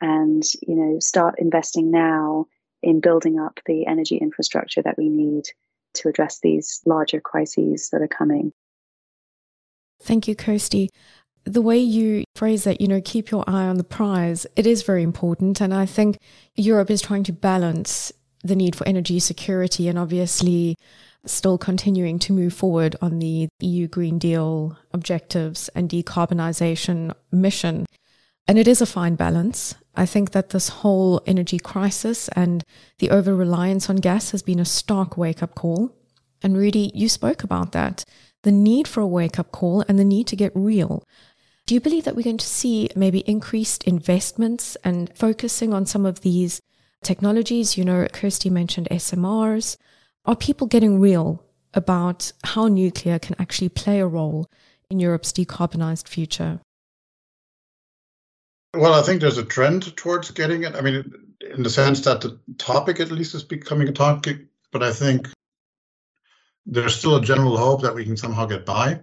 and, 0.01 0.43
you 0.65 0.75
know, 0.75 0.99
start 0.99 1.35
investing 1.37 1.91
now 1.91 2.47
in 2.81 2.99
building 2.99 3.39
up 3.39 3.59
the 3.65 3.85
energy 3.87 4.17
infrastructure 4.17 4.81
that 4.81 4.97
we 4.97 5.09
need 5.09 5.45
to 5.95 6.09
address 6.09 6.39
these 6.41 6.81
larger 6.85 7.19
crises 7.19 7.89
that 7.91 8.01
are 8.01 8.07
coming. 8.07 8.53
Thank 10.01 10.27
you, 10.27 10.35
Kirsty. 10.35 10.89
The 11.45 11.61
way 11.61 11.77
you 11.77 12.23
phrase 12.35 12.63
that, 12.65 12.79
you 12.79 12.87
know, 12.87 13.01
keep 13.03 13.31
your 13.31 13.43
eye 13.47 13.65
on 13.65 13.77
the 13.77 13.83
prize, 13.83 14.45
it 14.55 14.67
is 14.67 14.83
very 14.83 15.03
important. 15.03 15.61
And 15.61 15.73
I 15.73 15.85
think 15.85 16.17
Europe 16.55 16.91
is 16.91 17.01
trying 17.01 17.23
to 17.23 17.33
balance 17.33 18.11
the 18.43 18.55
need 18.55 18.75
for 18.75 18.87
energy 18.87 19.19
security 19.19 19.87
and 19.87 19.97
obviously 19.97 20.75
still 21.25 21.57
continuing 21.57 22.19
to 22.19 22.33
move 22.33 22.53
forward 22.53 22.95
on 23.01 23.19
the 23.19 23.49
EU 23.59 23.87
Green 23.87 24.17
Deal 24.17 24.77
objectives 24.93 25.69
and 25.69 25.89
decarbonisation 25.89 27.13
mission. 27.31 27.85
And 28.47 28.57
it 28.57 28.67
is 28.67 28.81
a 28.81 28.85
fine 28.85 29.15
balance. 29.15 29.75
I 29.95 30.05
think 30.05 30.31
that 30.31 30.49
this 30.49 30.69
whole 30.69 31.21
energy 31.25 31.59
crisis 31.59 32.27
and 32.29 32.63
the 32.99 33.09
over 33.09 33.35
reliance 33.35 33.89
on 33.89 33.97
gas 33.97 34.31
has 34.31 34.41
been 34.41 34.59
a 34.59 34.65
stark 34.65 35.17
wake 35.17 35.43
up 35.43 35.55
call. 35.55 35.95
And 36.41 36.55
Rudy, 36.55 36.91
you 36.93 37.09
spoke 37.09 37.43
about 37.43 37.71
that 37.73 38.05
the 38.43 38.51
need 38.51 38.87
for 38.87 39.01
a 39.01 39.07
wake 39.07 39.37
up 39.37 39.51
call 39.51 39.83
and 39.87 39.99
the 39.99 40.05
need 40.05 40.25
to 40.27 40.35
get 40.35 40.51
real. 40.55 41.03
Do 41.65 41.75
you 41.75 41.81
believe 41.81 42.05
that 42.05 42.15
we're 42.15 42.23
going 42.23 42.37
to 42.37 42.45
see 42.47 42.89
maybe 42.95 43.19
increased 43.19 43.83
investments 43.83 44.77
and 44.83 45.15
focusing 45.15 45.73
on 45.73 45.85
some 45.85 46.05
of 46.05 46.21
these 46.21 46.61
technologies? 47.03 47.77
You 47.77 47.85
know, 47.85 48.07
Kirsty 48.11 48.49
mentioned 48.49 48.87
SMRs. 48.89 49.77
Are 50.25 50.35
people 50.35 50.67
getting 50.67 50.99
real 50.99 51.43
about 51.73 52.31
how 52.43 52.67
nuclear 52.67 53.19
can 53.19 53.35
actually 53.39 53.69
play 53.69 53.99
a 53.99 54.07
role 54.07 54.47
in 54.89 54.99
Europe's 54.99 55.31
decarbonized 55.31 56.07
future? 56.07 56.59
Well, 58.73 58.93
I 58.93 59.01
think 59.01 59.19
there's 59.19 59.37
a 59.37 59.45
trend 59.45 59.95
towards 59.97 60.31
getting 60.31 60.63
it. 60.63 60.75
I 60.75 60.81
mean, 60.81 61.35
in 61.41 61.63
the 61.63 61.69
sense 61.69 62.01
that 62.01 62.21
the 62.21 62.39
topic 62.57 62.99
at 62.99 63.11
least 63.11 63.33
is 63.33 63.43
becoming 63.43 63.87
a 63.87 63.93
topic, 63.93 64.45
but 64.71 64.83
I 64.83 64.91
think 64.91 65.27
there's 66.65 66.95
still 66.95 67.15
a 67.15 67.21
general 67.21 67.57
hope 67.57 67.81
that 67.81 67.95
we 67.95 68.05
can 68.05 68.15
somehow 68.15 68.45
get 68.45 68.65
by. 68.65 69.01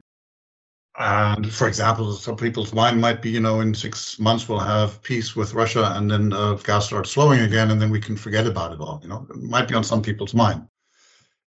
And 0.99 1.53
for 1.53 1.67
example, 1.67 2.13
some 2.15 2.37
people's 2.37 2.73
mind 2.73 3.01
might 3.01 3.21
be, 3.21 3.31
you 3.31 3.41
know, 3.41 3.61
in 3.61 3.75
six 3.75 4.19
months 4.19 4.49
we'll 4.49 4.61
have 4.61 5.03
peace 5.03 5.35
with 5.35 5.53
Russia, 5.53 5.93
and 5.97 6.11
then 6.11 6.33
uh, 6.33 6.55
gas 6.55 6.87
starts 6.87 7.13
flowing 7.13 7.41
again, 7.41 7.71
and 7.71 7.83
then 7.83 7.91
we 7.91 8.01
can 8.01 8.17
forget 8.17 8.47
about 8.47 8.73
it 8.73 8.81
all. 8.81 9.01
You 9.03 9.09
know, 9.09 9.27
it 9.29 9.37
might 9.37 9.69
be 9.69 9.75
on 9.75 9.85
some 9.85 10.01
people's 10.01 10.33
mind. 10.33 10.67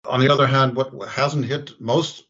On 0.05 0.21
the 0.21 0.29
other 0.29 0.47
hand, 0.47 0.75
what 0.75 0.93
hasn't 1.09 1.47
hit 1.47 1.81
most 1.81 2.25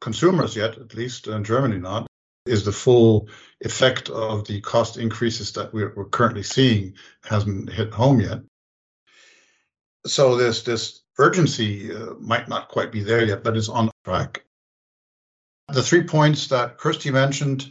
consumers 0.00 0.56
yet, 0.56 0.78
at 0.78 0.94
least 0.94 1.26
in 1.26 1.44
Germany 1.44 1.78
not, 1.78 2.06
is 2.46 2.64
the 2.64 2.72
full 2.72 3.28
effect 3.60 4.10
of 4.10 4.46
the 4.46 4.60
cost 4.60 4.96
increases 4.96 5.52
that 5.52 5.72
we're, 5.72 5.92
we're 5.94 6.04
currently 6.04 6.42
seeing 6.42 6.94
hasn't 7.24 7.72
hit 7.72 7.92
home 7.92 8.20
yet. 8.20 8.40
So 10.06 10.36
this 10.36 10.62
this 10.62 11.02
urgency 11.18 11.94
uh, 11.94 12.14
might 12.20 12.48
not 12.48 12.68
quite 12.68 12.92
be 12.92 13.02
there 13.02 13.24
yet, 13.24 13.42
but 13.42 13.56
it's 13.56 13.70
on 13.70 13.90
track. 14.04 14.44
The 15.68 15.82
three 15.82 16.02
points 16.02 16.48
that 16.48 16.76
Kirsty 16.76 17.10
mentioned, 17.10 17.70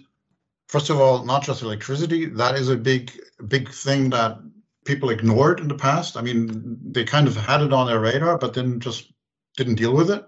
first 0.68 0.90
of 0.90 1.00
all, 1.00 1.24
not 1.24 1.44
just 1.44 1.62
electricity, 1.62 2.26
that 2.26 2.56
is 2.56 2.70
a 2.70 2.76
big 2.76 3.12
big 3.48 3.70
thing 3.70 4.10
that 4.10 4.40
people 4.86 5.12
ignored 5.12 5.60
in 5.60 5.68
the 5.68 5.76
past. 5.76 6.18
I 6.18 6.22
mean, 6.22 6.80
they 6.92 7.04
kind 7.04 7.28
of 7.28 7.36
had 7.36 7.62
it 7.62 7.72
on 7.72 7.86
their 7.86 8.00
radar, 8.00 8.40
but 8.40 8.56
then 8.56 8.80
just 8.80 9.12
didn't 9.56 9.76
deal 9.76 9.94
with 9.94 10.10
it. 10.10 10.26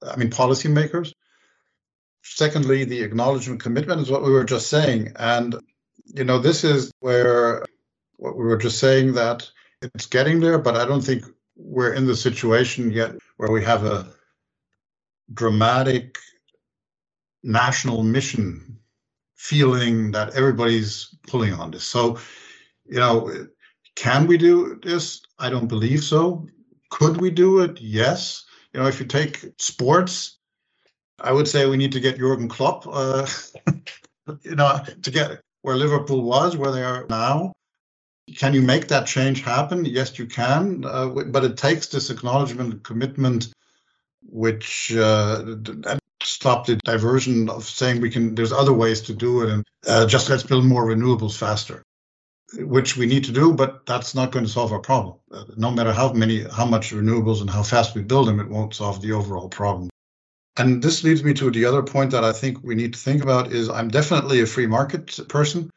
I 0.00 0.14
mean, 0.16 0.30
policymakers. 0.30 1.12
Secondly, 2.34 2.84
the 2.84 3.02
acknowledgement 3.02 3.62
commitment 3.62 4.00
is 4.00 4.10
what 4.10 4.22
we 4.22 4.30
were 4.30 4.44
just 4.44 4.68
saying. 4.68 5.12
And, 5.16 5.56
you 6.14 6.24
know, 6.24 6.38
this 6.38 6.62
is 6.64 6.92
where 7.00 7.64
what 8.16 8.36
we 8.36 8.44
were 8.44 8.56
just 8.56 8.78
saying 8.78 9.14
that 9.14 9.48
it's 9.82 10.06
getting 10.06 10.40
there, 10.40 10.58
but 10.58 10.76
I 10.76 10.84
don't 10.84 11.00
think 11.00 11.24
we're 11.56 11.92
in 11.92 12.06
the 12.06 12.16
situation 12.16 12.90
yet 12.92 13.16
where 13.36 13.50
we 13.50 13.64
have 13.64 13.84
a 13.84 14.06
dramatic 15.34 16.18
national 17.42 18.02
mission 18.02 18.78
feeling 19.36 20.12
that 20.12 20.34
everybody's 20.34 21.14
pulling 21.26 21.52
on 21.54 21.70
this. 21.70 21.84
So, 21.84 22.18
you 22.86 22.98
know, 22.98 23.46
can 23.96 24.26
we 24.26 24.38
do 24.38 24.78
this? 24.82 25.22
I 25.38 25.50
don't 25.50 25.68
believe 25.68 26.02
so. 26.02 26.46
Could 26.90 27.20
we 27.20 27.30
do 27.30 27.60
it? 27.60 27.80
Yes. 27.80 28.44
You 28.72 28.80
know, 28.80 28.86
if 28.86 29.00
you 29.00 29.06
take 29.06 29.44
sports, 29.58 30.37
I 31.20 31.32
would 31.32 31.48
say 31.48 31.66
we 31.66 31.76
need 31.76 31.92
to 31.92 32.00
get 32.00 32.18
Jurgen 32.18 32.48
Klopp, 32.48 32.86
uh, 32.86 33.26
you 34.42 34.54
know, 34.54 34.80
to 35.02 35.10
get 35.10 35.40
where 35.62 35.76
Liverpool 35.76 36.22
was, 36.22 36.56
where 36.56 36.72
they 36.72 36.82
are 36.82 37.06
now. 37.08 37.52
Can 38.36 38.54
you 38.54 38.62
make 38.62 38.88
that 38.88 39.06
change 39.06 39.42
happen? 39.42 39.84
Yes, 39.84 40.18
you 40.18 40.26
can, 40.26 40.84
uh, 40.84 41.08
but 41.08 41.44
it 41.44 41.56
takes 41.56 41.86
this 41.86 42.10
acknowledgement 42.10 42.72
and 42.72 42.82
commitment, 42.82 43.48
which 44.22 44.94
uh, 44.94 45.56
stop 46.22 46.66
the 46.66 46.76
diversion 46.84 47.48
of 47.48 47.64
saying 47.64 48.00
we 48.00 48.10
can. 48.10 48.34
There's 48.34 48.52
other 48.52 48.74
ways 48.74 49.00
to 49.02 49.14
do 49.14 49.42
it, 49.42 49.50
and 49.50 49.64
uh, 49.86 50.06
just 50.06 50.28
let's 50.28 50.42
build 50.42 50.64
more 50.66 50.86
renewables 50.86 51.36
faster 51.36 51.82
which 52.54 52.96
we 52.96 53.06
need 53.06 53.24
to 53.24 53.32
do, 53.32 53.52
but 53.52 53.84
that's 53.86 54.14
not 54.14 54.32
going 54.32 54.44
to 54.44 54.50
solve 54.50 54.72
our 54.72 54.78
problem. 54.78 55.16
Uh, 55.30 55.44
no 55.56 55.70
matter 55.70 55.92
how 55.92 56.12
many, 56.12 56.44
how 56.44 56.64
much 56.64 56.92
renewables 56.92 57.40
and 57.40 57.50
how 57.50 57.62
fast 57.62 57.94
we 57.94 58.02
build 58.02 58.26
them, 58.26 58.40
it 58.40 58.48
won't 58.48 58.74
solve 58.74 59.02
the 59.02 59.12
overall 59.12 59.48
problem. 59.48 59.90
And 60.58 60.82
this 60.82 61.04
leads 61.04 61.22
me 61.22 61.34
to 61.34 61.50
the 61.50 61.64
other 61.64 61.82
point 61.82 62.10
that 62.10 62.24
I 62.24 62.32
think 62.32 62.62
we 62.62 62.74
need 62.74 62.92
to 62.94 62.98
think 62.98 63.22
about 63.22 63.52
is 63.52 63.68
I'm 63.68 63.88
definitely 63.88 64.40
a 64.40 64.46
free 64.46 64.66
market 64.66 65.18
person, 65.28 65.70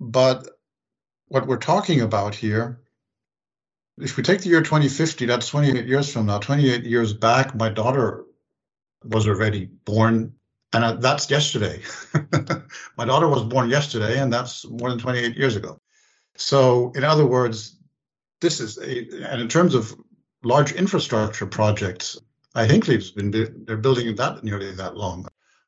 but 0.00 0.48
what 1.28 1.46
we're 1.46 1.56
talking 1.56 2.00
about 2.00 2.34
here, 2.34 2.80
if 3.98 4.16
we 4.16 4.22
take 4.22 4.40
the 4.40 4.48
year 4.48 4.62
2050, 4.62 5.26
that's 5.26 5.48
28 5.48 5.86
years 5.86 6.12
from 6.12 6.26
now. 6.26 6.38
28 6.38 6.84
years 6.84 7.12
back, 7.12 7.54
my 7.54 7.68
daughter 7.68 8.24
was 9.02 9.26
already 9.26 9.66
born 9.66 10.34
and 10.74 11.00
that's 11.00 11.30
yesterday. 11.30 11.80
my 12.96 13.04
daughter 13.04 13.28
was 13.28 13.44
born 13.44 13.70
yesterday, 13.70 14.18
and 14.20 14.32
that's 14.32 14.66
more 14.66 14.90
than 14.90 14.98
28 14.98 15.36
years 15.36 15.56
ago. 15.56 15.80
So, 16.36 16.90
in 16.96 17.04
other 17.04 17.24
words, 17.24 17.76
this 18.40 18.60
is 18.60 18.78
a, 18.78 19.30
and 19.30 19.40
in 19.40 19.48
terms 19.48 19.74
of 19.74 19.94
large 20.42 20.72
infrastructure 20.72 21.46
projects, 21.46 22.18
I 22.54 22.66
think 22.66 22.86
they've 22.86 23.14
been 23.14 23.30
they're 23.66 23.76
building 23.76 24.14
that 24.14 24.44
nearly 24.44 24.72
that 24.72 24.96
long. 24.96 25.26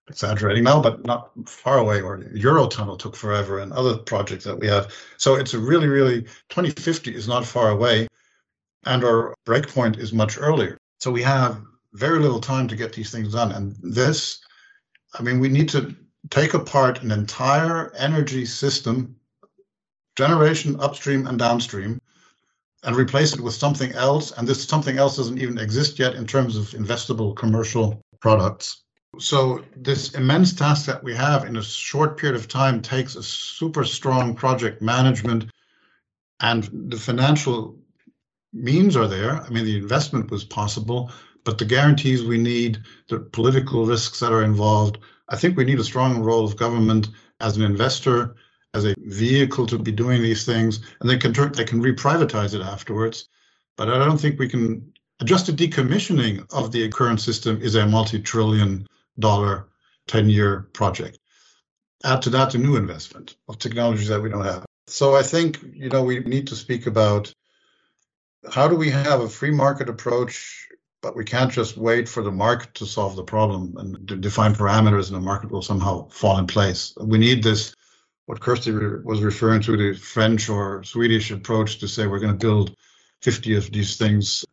Exaggerating 0.08 0.62
now, 0.62 0.80
but 0.80 1.04
not 1.04 1.32
far 1.48 1.78
away. 1.78 2.00
Or 2.00 2.18
Eurotunnel 2.18 2.96
took 2.96 3.16
forever, 3.16 3.58
and 3.58 3.72
other 3.72 3.96
projects 3.96 4.44
that 4.44 4.58
we 4.58 4.68
have. 4.68 4.94
So 5.16 5.34
it's 5.34 5.54
a 5.54 5.58
really, 5.58 5.88
really 5.88 6.22
2050 6.48 7.12
is 7.12 7.26
not 7.26 7.44
far 7.44 7.70
away, 7.70 8.06
and 8.84 9.02
our 9.02 9.34
breakpoint 9.44 9.98
is 9.98 10.12
much 10.12 10.38
earlier. 10.38 10.78
So 11.00 11.10
we 11.10 11.22
have 11.22 11.60
very 11.92 12.20
little 12.20 12.40
time 12.40 12.68
to 12.68 12.76
get 12.76 12.92
these 12.92 13.10
things 13.10 13.32
done. 13.32 13.50
And 13.50 13.74
this, 13.82 14.38
I 15.18 15.22
mean, 15.22 15.40
we 15.40 15.48
need 15.48 15.68
to 15.70 15.96
take 16.30 16.54
apart 16.54 17.02
an 17.02 17.10
entire 17.10 17.92
energy 17.96 18.44
system 18.44 19.16
generation 20.14 20.78
upstream 20.80 21.26
and 21.26 21.38
downstream 21.38 22.00
and 22.86 22.96
replace 22.96 23.34
it 23.34 23.40
with 23.40 23.52
something 23.52 23.92
else. 23.92 24.30
And 24.30 24.48
this 24.48 24.64
something 24.64 24.96
else 24.96 25.16
doesn't 25.16 25.38
even 25.38 25.58
exist 25.58 25.98
yet 25.98 26.14
in 26.14 26.26
terms 26.26 26.56
of 26.56 26.68
investable 26.70 27.36
commercial 27.36 28.00
products. 28.20 28.84
So, 29.18 29.64
this 29.74 30.14
immense 30.14 30.52
task 30.52 30.86
that 30.86 31.02
we 31.02 31.14
have 31.14 31.44
in 31.44 31.56
a 31.56 31.62
short 31.62 32.16
period 32.16 32.36
of 32.36 32.48
time 32.48 32.80
takes 32.80 33.16
a 33.16 33.22
super 33.22 33.84
strong 33.84 34.34
project 34.34 34.82
management, 34.82 35.46
and 36.40 36.68
the 36.90 36.98
financial 36.98 37.78
means 38.52 38.94
are 38.94 39.08
there. 39.08 39.40
I 39.40 39.48
mean, 39.48 39.64
the 39.64 39.78
investment 39.78 40.30
was 40.30 40.44
possible, 40.44 41.10
but 41.44 41.58
the 41.58 41.64
guarantees 41.64 42.24
we 42.24 42.38
need, 42.38 42.78
the 43.08 43.20
political 43.20 43.86
risks 43.86 44.20
that 44.20 44.32
are 44.32 44.42
involved, 44.42 44.98
I 45.28 45.36
think 45.36 45.56
we 45.56 45.64
need 45.64 45.80
a 45.80 45.84
strong 45.84 46.22
role 46.22 46.44
of 46.44 46.56
government 46.56 47.08
as 47.40 47.56
an 47.56 47.62
investor 47.62 48.36
as 48.74 48.84
a 48.84 48.94
vehicle 48.98 49.66
to 49.66 49.78
be 49.78 49.92
doing 49.92 50.22
these 50.22 50.44
things, 50.44 50.80
and 51.00 51.08
they 51.08 51.16
can 51.16 51.32
they 51.52 51.64
can 51.64 51.82
reprivatize 51.82 52.54
it 52.54 52.62
afterwards. 52.62 53.28
But 53.76 53.90
I 53.90 53.98
don't 53.98 54.18
think 54.18 54.38
we 54.38 54.48
can. 54.48 54.92
Just 55.24 55.46
the 55.46 55.52
decommissioning 55.52 56.52
of 56.52 56.72
the 56.72 56.88
current 56.90 57.20
system 57.20 57.60
is 57.62 57.74
a 57.74 57.86
multi-trillion 57.86 58.86
dollar, 59.18 59.68
10-year 60.08 60.68
project. 60.74 61.18
Add 62.04 62.20
to 62.22 62.30
that 62.30 62.54
a 62.54 62.58
new 62.58 62.76
investment 62.76 63.36
of 63.48 63.58
technologies 63.58 64.08
that 64.08 64.20
we 64.20 64.28
don't 64.28 64.44
have. 64.44 64.66
So 64.88 65.16
I 65.16 65.22
think 65.22 65.58
you 65.72 65.88
know 65.88 66.04
we 66.04 66.20
need 66.20 66.48
to 66.48 66.56
speak 66.56 66.86
about 66.86 67.32
how 68.52 68.68
do 68.68 68.76
we 68.76 68.90
have 68.90 69.22
a 69.22 69.28
free 69.28 69.50
market 69.50 69.88
approach 69.88 70.66
but 71.06 71.14
we 71.14 71.24
can't 71.24 71.52
just 71.52 71.76
wait 71.76 72.08
for 72.08 72.22
the 72.22 72.32
market 72.32 72.74
to 72.74 72.84
solve 72.84 73.14
the 73.14 73.22
problem 73.22 73.74
and 73.76 74.20
define 74.20 74.52
parameters 74.52 75.06
and 75.06 75.16
the 75.16 75.20
market 75.20 75.50
will 75.52 75.62
somehow 75.62 76.08
fall 76.08 76.36
in 76.38 76.48
place. 76.48 76.94
We 77.00 77.18
need 77.18 77.44
this 77.44 77.76
what 78.26 78.40
Kirsty 78.40 78.72
was 78.72 79.22
referring 79.22 79.62
to, 79.62 79.76
the 79.76 79.98
French 79.98 80.48
or 80.48 80.82
Swedish 80.82 81.30
approach 81.30 81.78
to 81.78 81.88
say 81.88 82.06
we're 82.06 82.18
going 82.18 82.36
to 82.36 82.46
build 82.46 82.74
50 83.22 83.56
of 83.56 83.70
these 83.70 83.96
things 83.96 84.44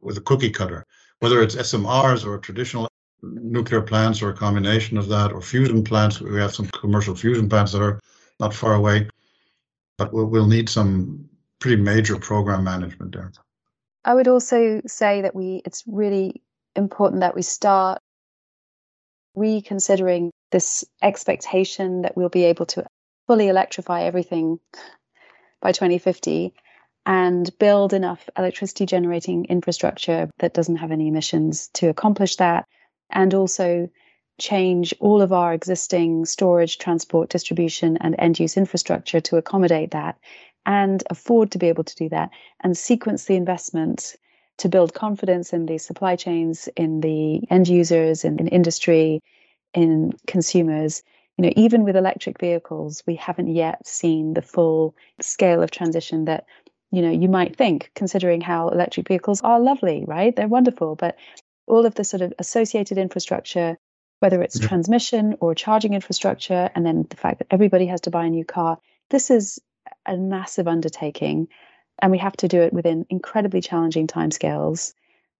with 0.00 0.18
a 0.18 0.20
cookie 0.20 0.50
cutter, 0.50 0.86
whether 1.20 1.42
it's 1.42 1.56
SMRs 1.56 2.26
or 2.26 2.38
traditional 2.38 2.88
nuclear 3.22 3.80
plants 3.80 4.20
or 4.20 4.30
a 4.30 4.34
combination 4.34 4.98
of 4.98 5.08
that, 5.08 5.32
or 5.32 5.40
fusion 5.40 5.82
plants. 5.82 6.20
We 6.20 6.38
have 6.38 6.54
some 6.54 6.66
commercial 6.66 7.14
fusion 7.14 7.48
plants 7.48 7.72
that 7.72 7.82
are 7.82 7.98
not 8.38 8.52
far 8.54 8.74
away, 8.74 9.08
but 9.96 10.12
we'll, 10.12 10.26
we'll 10.26 10.46
need 10.46 10.68
some 10.68 11.28
pretty 11.60 11.80
major 11.80 12.18
program 12.18 12.62
management 12.64 13.12
there. 13.12 13.32
I 14.04 14.14
would 14.14 14.28
also 14.28 14.82
say 14.86 15.22
that 15.22 15.34
we 15.34 15.62
it's 15.64 15.82
really 15.86 16.42
important 16.76 17.20
that 17.20 17.34
we 17.34 17.40
start 17.40 18.00
reconsidering 19.34 20.30
this 20.50 20.84
expectation 21.02 22.02
that 22.02 22.16
we'll 22.16 22.28
be 22.28 22.44
able 22.44 22.66
to 22.66 22.84
fully 23.26 23.48
electrify 23.48 24.02
everything 24.02 24.58
by 25.60 25.72
2050 25.72 26.54
and 27.06 27.50
build 27.58 27.92
enough 27.92 28.28
electricity 28.36 28.86
generating 28.86 29.44
infrastructure 29.46 30.30
that 30.38 30.54
doesn't 30.54 30.76
have 30.76 30.90
any 30.90 31.08
emissions 31.08 31.68
to 31.74 31.88
accomplish 31.88 32.36
that, 32.36 32.66
and 33.10 33.34
also 33.34 33.88
change 34.40 34.94
all 35.00 35.22
of 35.22 35.32
our 35.32 35.52
existing 35.52 36.24
storage, 36.24 36.78
transport, 36.78 37.28
distribution, 37.28 37.96
and 37.98 38.16
end 38.18 38.40
use 38.40 38.56
infrastructure 38.56 39.20
to 39.20 39.36
accommodate 39.36 39.90
that, 39.90 40.18
and 40.66 41.04
afford 41.10 41.50
to 41.50 41.58
be 41.58 41.68
able 41.68 41.84
to 41.84 41.94
do 41.96 42.08
that, 42.08 42.30
and 42.60 42.76
sequence 42.76 43.24
the 43.24 43.36
investment 43.36 44.16
to 44.56 44.68
build 44.68 44.94
confidence 44.94 45.52
in 45.52 45.66
the 45.66 45.78
supply 45.78 46.16
chains, 46.16 46.68
in 46.76 47.00
the 47.00 47.42
end 47.50 47.68
users, 47.68 48.24
in, 48.24 48.38
in 48.38 48.48
industry, 48.48 49.20
in 49.74 50.12
consumers. 50.26 51.02
You 51.36 51.46
know, 51.46 51.52
even 51.56 51.84
with 51.84 51.96
electric 51.96 52.38
vehicles, 52.38 53.02
we 53.06 53.16
haven't 53.16 53.52
yet 53.52 53.86
seen 53.86 54.34
the 54.34 54.42
full 54.42 54.94
scale 55.20 55.62
of 55.62 55.70
transition 55.70 56.26
that 56.26 56.46
you 56.94 57.02
know 57.02 57.10
you 57.10 57.28
might 57.28 57.56
think 57.56 57.90
considering 57.94 58.40
how 58.40 58.68
electric 58.68 59.08
vehicles 59.08 59.40
are 59.42 59.58
lovely 59.58 60.04
right 60.06 60.36
they're 60.36 60.46
wonderful 60.46 60.94
but 60.94 61.16
all 61.66 61.84
of 61.86 61.94
the 61.96 62.04
sort 62.04 62.20
of 62.22 62.32
associated 62.38 62.98
infrastructure 62.98 63.76
whether 64.20 64.40
it's 64.42 64.58
mm-hmm. 64.58 64.68
transmission 64.68 65.36
or 65.40 65.54
charging 65.54 65.92
infrastructure 65.92 66.70
and 66.74 66.86
then 66.86 67.04
the 67.10 67.16
fact 67.16 67.38
that 67.38 67.48
everybody 67.50 67.86
has 67.86 68.02
to 68.02 68.10
buy 68.10 68.24
a 68.26 68.30
new 68.30 68.44
car 68.44 68.78
this 69.10 69.30
is 69.30 69.58
a 70.06 70.16
massive 70.16 70.68
undertaking 70.68 71.48
and 72.00 72.12
we 72.12 72.18
have 72.18 72.36
to 72.36 72.48
do 72.48 72.60
it 72.60 72.72
within 72.72 73.04
incredibly 73.10 73.60
challenging 73.60 74.06
timescales 74.06 74.94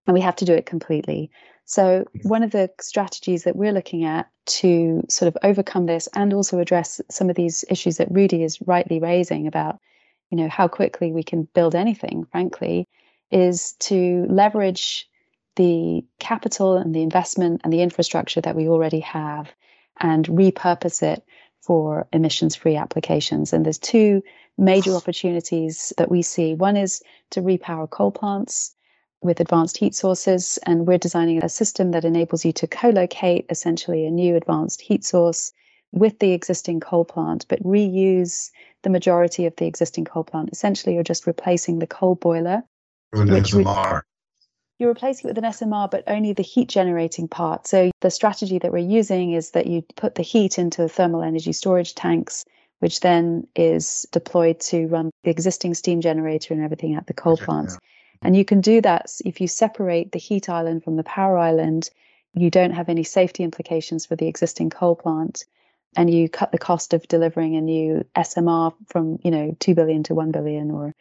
and 0.06 0.14
we 0.14 0.20
have 0.20 0.36
to 0.36 0.44
do 0.44 0.54
it 0.54 0.66
completely 0.66 1.30
so 1.64 2.04
one 2.22 2.42
of 2.42 2.50
the 2.50 2.70
strategies 2.80 3.44
that 3.44 3.56
we're 3.56 3.72
looking 3.72 4.04
at 4.04 4.28
to 4.46 5.02
sort 5.08 5.28
of 5.28 5.36
overcome 5.42 5.86
this 5.86 6.08
and 6.14 6.32
also 6.32 6.58
address 6.58 7.00
some 7.10 7.30
of 7.30 7.36
these 7.36 7.64
issues 7.70 7.96
that 7.96 8.10
Rudy 8.10 8.42
is 8.42 8.58
rightly 8.66 8.98
raising 9.00 9.46
about 9.46 9.78
you 10.30 10.36
know 10.36 10.48
how 10.48 10.68
quickly 10.68 11.12
we 11.12 11.22
can 11.22 11.48
build 11.54 11.74
anything 11.74 12.24
frankly 12.30 12.88
is 13.30 13.72
to 13.80 14.26
leverage 14.28 15.08
the 15.56 16.04
capital 16.18 16.76
and 16.76 16.94
the 16.94 17.02
investment 17.02 17.60
and 17.64 17.72
the 17.72 17.82
infrastructure 17.82 18.40
that 18.40 18.56
we 18.56 18.68
already 18.68 19.00
have 19.00 19.52
and 20.00 20.26
repurpose 20.26 21.02
it 21.02 21.24
for 21.60 22.06
emissions 22.12 22.54
free 22.54 22.76
applications. 22.76 23.52
And 23.52 23.64
there's 23.64 23.78
two 23.78 24.22
major 24.58 24.94
opportunities 24.94 25.92
that 25.96 26.10
we 26.10 26.22
see. 26.22 26.54
One 26.54 26.76
is 26.76 27.02
to 27.30 27.40
repower 27.40 27.88
coal 27.88 28.10
plants 28.10 28.74
with 29.24 29.40
advanced 29.40 29.76
heat 29.78 29.94
sources 29.94 30.58
and 30.66 30.86
we're 30.86 30.98
designing 30.98 31.42
a 31.42 31.48
system 31.48 31.90
that 31.92 32.04
enables 32.04 32.44
you 32.44 32.52
to 32.52 32.66
co-locate 32.66 33.46
essentially 33.50 34.06
a 34.06 34.10
new 34.10 34.36
advanced 34.36 34.80
heat 34.80 35.04
source 35.04 35.52
with 35.92 36.18
the 36.18 36.32
existing 36.32 36.80
coal 36.80 37.04
plant 37.04 37.46
but 37.48 37.62
reuse 37.62 38.50
the 38.84 38.90
majority 38.90 39.46
of 39.46 39.56
the 39.56 39.66
existing 39.66 40.04
coal 40.04 40.22
plant. 40.22 40.50
Essentially, 40.52 40.94
you're 40.94 41.02
just 41.02 41.26
replacing 41.26 41.80
the 41.80 41.86
coal 41.86 42.14
boiler. 42.14 42.62
With 43.12 43.22
an 43.22 43.42
SMR. 43.42 43.94
Re- 43.94 44.00
you're 44.78 44.90
replacing 44.90 45.28
it 45.28 45.30
with 45.30 45.44
an 45.44 45.50
SMR, 45.50 45.90
but 45.90 46.04
only 46.06 46.32
the 46.32 46.42
heat 46.42 46.68
generating 46.68 47.28
part. 47.28 47.66
So 47.66 47.90
the 48.00 48.10
strategy 48.10 48.58
that 48.58 48.72
we're 48.72 48.78
using 48.78 49.32
is 49.32 49.52
that 49.52 49.66
you 49.66 49.82
put 49.96 50.14
the 50.14 50.22
heat 50.22 50.58
into 50.58 50.88
thermal 50.88 51.22
energy 51.22 51.52
storage 51.52 51.94
tanks, 51.94 52.44
which 52.80 53.00
then 53.00 53.46
is 53.56 54.06
deployed 54.12 54.60
to 54.60 54.86
run 54.86 55.10
the 55.22 55.30
existing 55.30 55.74
steam 55.74 56.00
generator 56.00 56.54
and 56.54 56.62
everything 56.62 56.94
at 56.94 57.06
the 57.06 57.14
coal 57.14 57.34
okay, 57.34 57.44
plant. 57.44 57.70
Yeah. 57.70 57.76
And 58.22 58.36
you 58.36 58.44
can 58.44 58.60
do 58.60 58.80
that 58.80 59.10
if 59.24 59.40
you 59.40 59.48
separate 59.48 60.12
the 60.12 60.18
heat 60.18 60.48
island 60.48 60.84
from 60.84 60.96
the 60.96 61.04
power 61.04 61.36
island. 61.36 61.90
You 62.34 62.50
don't 62.50 62.72
have 62.72 62.88
any 62.88 63.04
safety 63.04 63.44
implications 63.44 64.06
for 64.06 64.16
the 64.16 64.26
existing 64.26 64.70
coal 64.70 64.96
plant 64.96 65.44
and 65.96 66.12
you 66.12 66.28
cut 66.28 66.52
the 66.52 66.58
cost 66.58 66.94
of 66.94 67.06
delivering 67.06 67.56
a 67.56 67.60
new 67.60 68.04
SMR 68.16 68.74
from, 68.88 69.18
you 69.22 69.30
know, 69.30 69.56
2 69.60 69.74
billion 69.74 70.02
to 70.04 70.14
1 70.14 70.32
billion 70.32 70.70
or 70.70 70.94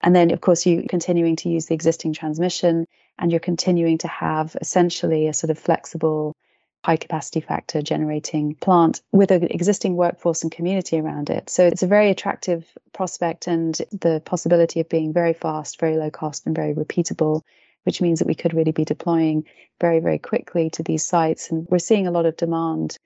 and 0.00 0.14
then 0.14 0.30
of 0.30 0.40
course 0.40 0.64
you're 0.64 0.84
continuing 0.88 1.36
to 1.36 1.48
use 1.48 1.66
the 1.66 1.74
existing 1.74 2.12
transmission 2.12 2.86
and 3.18 3.30
you're 3.30 3.40
continuing 3.40 3.98
to 3.98 4.08
have 4.08 4.56
essentially 4.60 5.26
a 5.26 5.34
sort 5.34 5.50
of 5.50 5.58
flexible 5.58 6.34
high 6.84 6.96
capacity 6.96 7.40
factor 7.40 7.82
generating 7.82 8.54
plant 8.54 9.02
with 9.12 9.30
an 9.30 9.44
existing 9.44 9.96
workforce 9.96 10.42
and 10.42 10.52
community 10.52 10.98
around 10.98 11.28
it. 11.28 11.50
So 11.50 11.66
it's 11.66 11.82
a 11.82 11.88
very 11.88 12.10
attractive 12.10 12.66
prospect 12.92 13.46
and 13.46 13.74
the 13.90 14.22
possibility 14.24 14.80
of 14.80 14.88
being 14.88 15.12
very 15.12 15.32
fast, 15.32 15.80
very 15.80 15.96
low 15.96 16.10
cost 16.10 16.46
and 16.46 16.54
very 16.54 16.74
repeatable 16.74 17.42
which 17.88 18.02
means 18.02 18.18
that 18.18 18.28
we 18.28 18.34
could 18.34 18.52
really 18.52 18.70
be 18.70 18.84
deploying 18.84 19.44
very, 19.80 19.98
very 19.98 20.18
quickly 20.18 20.68
to 20.68 20.82
these 20.82 21.02
sites. 21.02 21.50
And 21.50 21.66
we're 21.70 21.78
seeing 21.78 22.06
a 22.06 22.10
lot 22.10 22.26
of 22.26 22.36
demand 22.36 22.98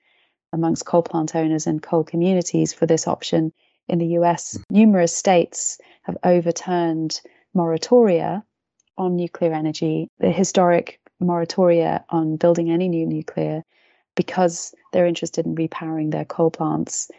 amongst 0.51 0.85
coal 0.85 1.01
plant 1.01 1.35
owners 1.35 1.67
and 1.67 1.81
coal 1.81 2.03
communities 2.03 2.73
for 2.73 2.85
this 2.85 3.07
option. 3.07 3.53
In 3.87 3.99
the 3.99 4.17
US, 4.19 4.59
numerous 4.69 5.15
states 5.15 5.79
have 6.01 6.17
overturned 6.25 7.21
moratoria 7.55 8.43
on 8.97 9.15
nuclear 9.15 9.53
energy, 9.53 10.09
the 10.19 10.31
historic 10.31 10.99
moratoria 11.23 12.03
on 12.09 12.37
building 12.37 12.71
any 12.71 12.89
new 12.89 13.05
nuclear, 13.05 13.63
because 14.15 14.73
they're 14.91 15.05
interested 15.05 15.45
in 15.45 15.55
repowering 15.55 16.11
their 16.11 16.25
coal 16.25 16.51
plants 16.51 17.09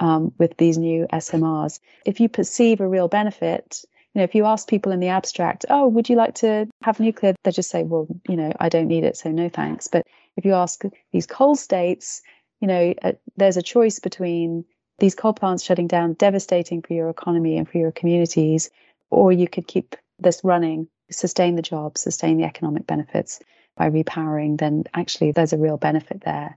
um, 0.00 0.32
with 0.38 0.56
these 0.56 0.78
new 0.78 1.06
SMRs. 1.12 1.80
If 2.04 2.20
you 2.20 2.28
perceive 2.28 2.80
a 2.80 2.88
real 2.88 3.08
benefit, 3.08 3.84
you 4.14 4.20
know, 4.20 4.24
if 4.24 4.34
you 4.34 4.44
ask 4.44 4.68
people 4.68 4.92
in 4.92 5.00
the 5.00 5.08
abstract, 5.08 5.64
oh, 5.68 5.88
would 5.88 6.08
you 6.08 6.16
like 6.16 6.34
to 6.36 6.68
have 6.82 7.00
nuclear? 7.00 7.34
They 7.42 7.50
just 7.50 7.70
say, 7.70 7.82
well, 7.82 8.06
you 8.28 8.36
know, 8.36 8.52
I 8.60 8.68
don't 8.68 8.88
need 8.88 9.04
it, 9.04 9.16
so 9.16 9.30
no 9.30 9.48
thanks. 9.48 9.88
But 9.88 10.06
if 10.36 10.44
you 10.44 10.54
ask 10.54 10.82
these 11.12 11.26
coal 11.26 11.56
states, 11.56 12.22
you 12.60 12.68
know, 12.68 12.94
uh, 13.02 13.12
there's 13.36 13.56
a 13.56 13.62
choice 13.62 13.98
between 13.98 14.64
these 14.98 15.14
coal 15.14 15.32
plants 15.32 15.64
shutting 15.64 15.88
down, 15.88 16.14
devastating 16.14 16.82
for 16.82 16.94
your 16.94 17.10
economy 17.10 17.58
and 17.58 17.68
for 17.68 17.78
your 17.78 17.90
communities, 17.90 18.70
or 19.10 19.32
you 19.32 19.48
could 19.48 19.66
keep 19.66 19.96
this 20.20 20.42
running, 20.44 20.88
sustain 21.10 21.56
the 21.56 21.62
jobs, 21.62 22.00
sustain 22.00 22.36
the 22.36 22.44
economic 22.44 22.86
benefits 22.86 23.40
by 23.76 23.90
repowering, 23.90 24.58
then 24.58 24.84
actually 24.94 25.32
there's 25.32 25.52
a 25.52 25.58
real 25.58 25.76
benefit 25.76 26.22
there. 26.22 26.56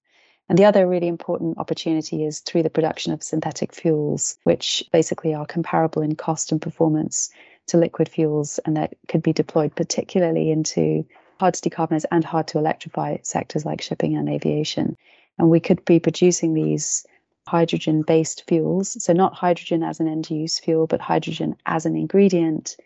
And 0.50 0.58
the 0.58 0.66
other 0.66 0.88
really 0.88 1.08
important 1.08 1.58
opportunity 1.58 2.24
is 2.24 2.40
through 2.40 2.64
the 2.64 2.70
production 2.70 3.12
of 3.12 3.22
synthetic 3.22 3.74
fuels, 3.74 4.38
which 4.44 4.84
basically 4.94 5.34
are 5.34 5.46
comparable 5.46 6.02
in 6.02 6.16
cost 6.16 6.52
and 6.52 6.62
performance 6.62 7.30
to 7.68 7.78
liquid 7.78 8.08
fuels, 8.08 8.60
and 8.60 8.78
that 8.78 8.94
could 9.10 9.22
be 9.22 9.34
deployed 9.34 9.76
particularly 9.76 10.52
into 10.52 11.06
hard 11.40 11.54
to 11.54 11.70
decarbonize 11.70 12.06
and 12.12 12.24
hard 12.24 12.48
to 12.48 12.58
electrify 12.58 13.18
sectors 13.24 13.66
like 13.66 13.82
shipping 13.82 14.16
and 14.16 14.30
aviation. 14.30 14.96
And 15.38 15.50
we 15.50 15.60
could 15.60 15.84
be 15.84 16.00
producing 16.00 16.54
these 16.54 17.06
hydrogen 17.46 18.02
based 18.02 18.46
fuels. 18.48 19.04
So, 19.04 19.14
not 19.14 19.34
hydrogen 19.34 19.84
as 19.84 20.00
an 20.00 20.08
end 20.08 20.30
use 20.30 20.60
fuel, 20.60 20.88
but 20.88 21.02
hydrogen 21.02 21.58
as 21.66 21.86
an 21.86 21.96
ingredient 21.96 22.78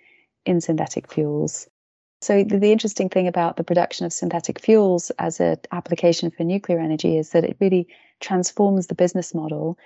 in 0.46 0.62
synthetic 0.62 1.12
fuels. 1.12 1.68
So, 2.22 2.44
the, 2.44 2.72
interesting 2.72 3.10
thing 3.10 3.28
about 3.28 3.58
the 3.58 3.64
production 3.64 4.06
of 4.06 4.14
synthetic 4.14 4.60
fuels 4.60 5.10
as 5.18 5.40
an 5.40 5.58
application 5.72 6.30
for 6.30 6.44
nuclear 6.44 6.80
energy 6.80 7.18
is 7.18 7.32
that 7.32 7.44
it 7.44 7.58
really 7.60 7.88
transforms 8.20 8.86
the 8.86 8.96
business 8.96 9.34
model 9.34 9.80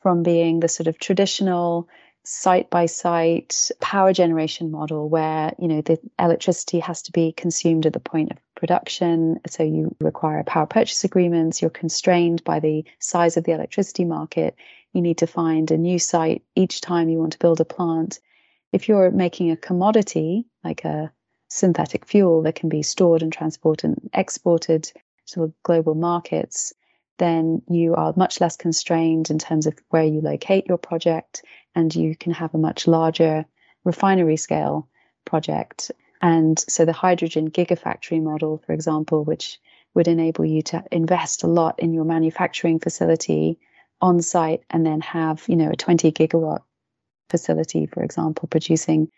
from 0.00 0.22
being 0.22 0.60
the 0.60 0.68
sort 0.68 0.86
of 0.86 0.98
traditional 0.98 1.88
site 2.24 2.70
by 2.70 2.86
site 2.86 3.70
power 3.80 4.12
generation 4.12 4.70
model 4.70 5.08
where 5.08 5.52
you 5.58 5.66
know 5.66 5.80
the 5.80 5.98
electricity 6.18 6.78
has 6.78 7.02
to 7.02 7.12
be 7.12 7.32
consumed 7.32 7.84
at 7.84 7.92
the 7.92 8.00
point 8.00 8.30
of 8.30 8.38
production. 8.54 9.40
So 9.48 9.62
you 9.62 9.94
require 10.00 10.42
power 10.44 10.66
purchase 10.66 11.04
agreements 11.04 11.60
you're 11.60 11.70
constrained 11.70 12.42
by 12.42 12.60
the 12.60 12.84
size 13.00 13.36
of 13.36 13.44
the 13.44 13.52
electricity 13.52 14.06
market. 14.06 14.56
You 14.94 15.02
need 15.02 15.18
to 15.18 15.26
find 15.26 15.70
a 15.70 15.76
new 15.76 15.98
site 15.98 16.42
each 16.54 16.80
time 16.80 17.10
you 17.10 17.18
want 17.18 17.32
to 17.32 17.38
build 17.38 17.60
a 17.60 17.66
plant 17.66 18.20
if 18.72 18.88
you're 18.88 19.10
making 19.10 19.50
a 19.50 19.56
commodity 19.56 20.46
like 20.64 20.84
a 20.84 21.12
synthetic 21.48 22.06
fuel 22.06 22.42
that 22.42 22.54
can 22.54 22.68
be 22.68 22.82
stored 22.82 23.22
and 23.22 23.32
transported 23.32 23.90
and 23.90 24.10
exported 24.14 24.90
to 25.26 25.52
global 25.62 25.94
markets 25.94 26.72
then 27.18 27.62
you 27.68 27.94
are 27.94 28.12
much 28.16 28.40
less 28.40 28.56
constrained 28.56 29.30
in 29.30 29.38
terms 29.38 29.66
of 29.66 29.78
where 29.90 30.04
you 30.04 30.20
locate 30.20 30.66
your 30.66 30.78
project 30.78 31.44
and 31.74 31.94
you 31.94 32.16
can 32.16 32.32
have 32.32 32.54
a 32.54 32.58
much 32.58 32.86
larger 32.86 33.44
refinery 33.84 34.36
scale 34.36 34.88
project. 35.24 35.92
And 36.20 36.58
so 36.58 36.84
the 36.84 36.92
hydrogen 36.92 37.50
gigafactory 37.50 38.22
model, 38.22 38.62
for 38.66 38.72
example, 38.72 39.24
which 39.24 39.60
would 39.94 40.08
enable 40.08 40.44
you 40.44 40.62
to 40.62 40.82
invest 40.90 41.42
a 41.42 41.46
lot 41.48 41.78
in 41.78 41.92
your 41.92 42.04
manufacturing 42.04 42.78
facility 42.78 43.58
on 44.00 44.20
site 44.20 44.62
and 44.70 44.84
then 44.84 45.00
have, 45.00 45.44
you 45.48 45.56
know, 45.56 45.70
a 45.70 45.76
20 45.76 46.10
gigawatt 46.12 46.62
facility, 47.32 47.86
for 47.86 48.04
example, 48.04 48.46
producing 48.48 49.10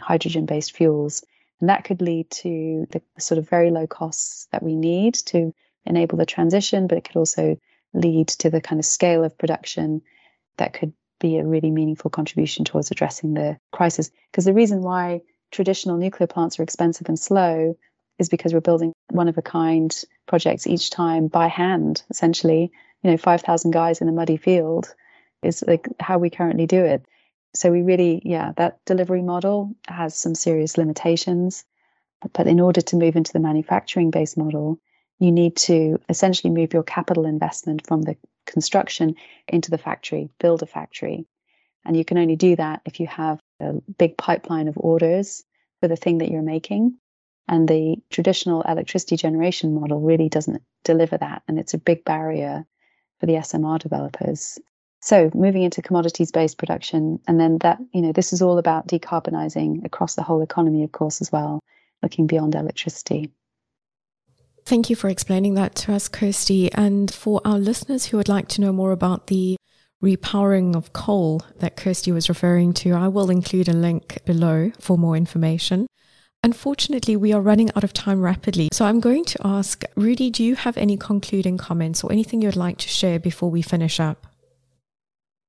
hydrogen 0.00 0.46
based 0.46 0.76
fuels. 0.76 1.24
And 1.60 1.68
that 1.68 1.84
could 1.84 2.02
lead 2.02 2.30
to 2.42 2.86
the 2.90 3.00
sort 3.18 3.38
of 3.38 3.48
very 3.48 3.70
low 3.70 3.86
costs 3.86 4.48
that 4.50 4.62
we 4.62 4.74
need 4.74 5.14
to 5.26 5.54
enable 5.86 6.18
the 6.18 6.26
transition, 6.26 6.88
but 6.88 6.98
it 6.98 7.04
could 7.04 7.16
also 7.16 7.56
lead 7.94 8.28
to 8.28 8.50
the 8.50 8.60
kind 8.60 8.78
of 8.80 8.84
scale 8.84 9.22
of 9.24 9.38
production 9.38 10.02
that 10.56 10.72
could 10.72 10.92
be 11.20 11.38
a 11.38 11.44
really 11.44 11.70
meaningful 11.70 12.10
contribution 12.10 12.64
towards 12.64 12.90
addressing 12.90 13.34
the 13.34 13.58
crisis. 13.72 14.10
Because 14.30 14.44
the 14.44 14.52
reason 14.54 14.82
why 14.82 15.20
traditional 15.50 15.96
nuclear 15.96 16.26
plants 16.26 16.58
are 16.58 16.62
expensive 16.62 17.08
and 17.08 17.18
slow 17.18 17.76
is 18.18 18.28
because 18.28 18.52
we're 18.52 18.60
building 18.60 18.92
one 19.10 19.28
of 19.28 19.38
a 19.38 19.42
kind 19.42 20.04
projects 20.26 20.66
each 20.66 20.90
time 20.90 21.28
by 21.28 21.48
hand, 21.48 22.02
essentially. 22.10 22.70
You 23.02 23.12
know, 23.12 23.16
5,000 23.16 23.70
guys 23.70 24.00
in 24.00 24.08
a 24.08 24.12
muddy 24.12 24.36
field 24.36 24.94
is 25.42 25.64
like 25.66 25.88
how 26.00 26.18
we 26.18 26.30
currently 26.30 26.66
do 26.66 26.84
it. 26.84 27.04
So 27.58 27.72
we 27.72 27.82
really, 27.82 28.22
yeah, 28.24 28.52
that 28.56 28.78
delivery 28.84 29.20
model 29.20 29.74
has 29.88 30.16
some 30.16 30.36
serious 30.36 30.78
limitations. 30.78 31.64
But 32.32 32.46
in 32.46 32.60
order 32.60 32.80
to 32.80 32.96
move 32.96 33.16
into 33.16 33.32
the 33.32 33.40
manufacturing 33.40 34.12
based 34.12 34.38
model, 34.38 34.78
you 35.18 35.32
need 35.32 35.56
to 35.56 35.98
essentially 36.08 36.52
move 36.52 36.72
your 36.72 36.84
capital 36.84 37.26
investment 37.26 37.84
from 37.84 38.02
the 38.02 38.16
construction 38.46 39.16
into 39.48 39.72
the 39.72 39.78
factory, 39.78 40.30
build 40.38 40.62
a 40.62 40.66
factory. 40.66 41.26
And 41.84 41.96
you 41.96 42.04
can 42.04 42.18
only 42.18 42.36
do 42.36 42.54
that 42.54 42.82
if 42.84 43.00
you 43.00 43.08
have 43.08 43.40
a 43.58 43.72
big 43.98 44.16
pipeline 44.16 44.68
of 44.68 44.78
orders 44.78 45.42
for 45.80 45.88
the 45.88 45.96
thing 45.96 46.18
that 46.18 46.30
you're 46.30 46.42
making. 46.42 46.96
And 47.48 47.66
the 47.66 47.96
traditional 48.08 48.62
electricity 48.62 49.16
generation 49.16 49.74
model 49.74 50.00
really 50.00 50.28
doesn't 50.28 50.62
deliver 50.84 51.18
that. 51.18 51.42
And 51.48 51.58
it's 51.58 51.74
a 51.74 51.78
big 51.78 52.04
barrier 52.04 52.64
for 53.18 53.26
the 53.26 53.32
SMR 53.32 53.80
developers. 53.80 54.60
So 55.00 55.30
moving 55.34 55.62
into 55.62 55.80
commodities 55.80 56.32
based 56.32 56.58
production, 56.58 57.20
and 57.28 57.38
then 57.38 57.58
that, 57.58 57.78
you 57.92 58.02
know, 58.02 58.12
this 58.12 58.32
is 58.32 58.42
all 58.42 58.58
about 58.58 58.88
decarbonizing 58.88 59.84
across 59.84 60.14
the 60.14 60.22
whole 60.22 60.42
economy, 60.42 60.82
of 60.82 60.92
course, 60.92 61.20
as 61.20 61.30
well, 61.30 61.62
looking 62.02 62.26
beyond 62.26 62.54
electricity. 62.54 63.30
Thank 64.64 64.90
you 64.90 64.96
for 64.96 65.08
explaining 65.08 65.54
that 65.54 65.74
to 65.76 65.94
us, 65.94 66.08
Kirsty. 66.08 66.70
And 66.72 67.12
for 67.12 67.40
our 67.44 67.58
listeners 67.58 68.06
who 68.06 68.18
would 68.18 68.28
like 68.28 68.48
to 68.48 68.60
know 68.60 68.72
more 68.72 68.92
about 68.92 69.28
the 69.28 69.56
repowering 70.02 70.76
of 70.76 70.92
coal 70.92 71.42
that 71.58 71.76
Kirsty 71.76 72.12
was 72.12 72.28
referring 72.28 72.72
to, 72.74 72.92
I 72.92 73.08
will 73.08 73.30
include 73.30 73.68
a 73.68 73.72
link 73.72 74.18
below 74.26 74.70
for 74.78 74.98
more 74.98 75.16
information. 75.16 75.86
Unfortunately, 76.44 77.16
we 77.16 77.32
are 77.32 77.40
running 77.40 77.70
out 77.74 77.82
of 77.82 77.92
time 77.92 78.20
rapidly. 78.20 78.68
So 78.72 78.84
I'm 78.84 79.00
going 79.00 79.24
to 79.24 79.38
ask 79.44 79.82
Rudy, 79.96 80.30
do 80.30 80.44
you 80.44 80.54
have 80.54 80.76
any 80.76 80.96
concluding 80.96 81.58
comments 81.58 82.04
or 82.04 82.12
anything 82.12 82.42
you'd 82.42 82.54
like 82.54 82.78
to 82.78 82.88
share 82.88 83.18
before 83.18 83.50
we 83.50 83.62
finish 83.62 83.98
up? 83.98 84.27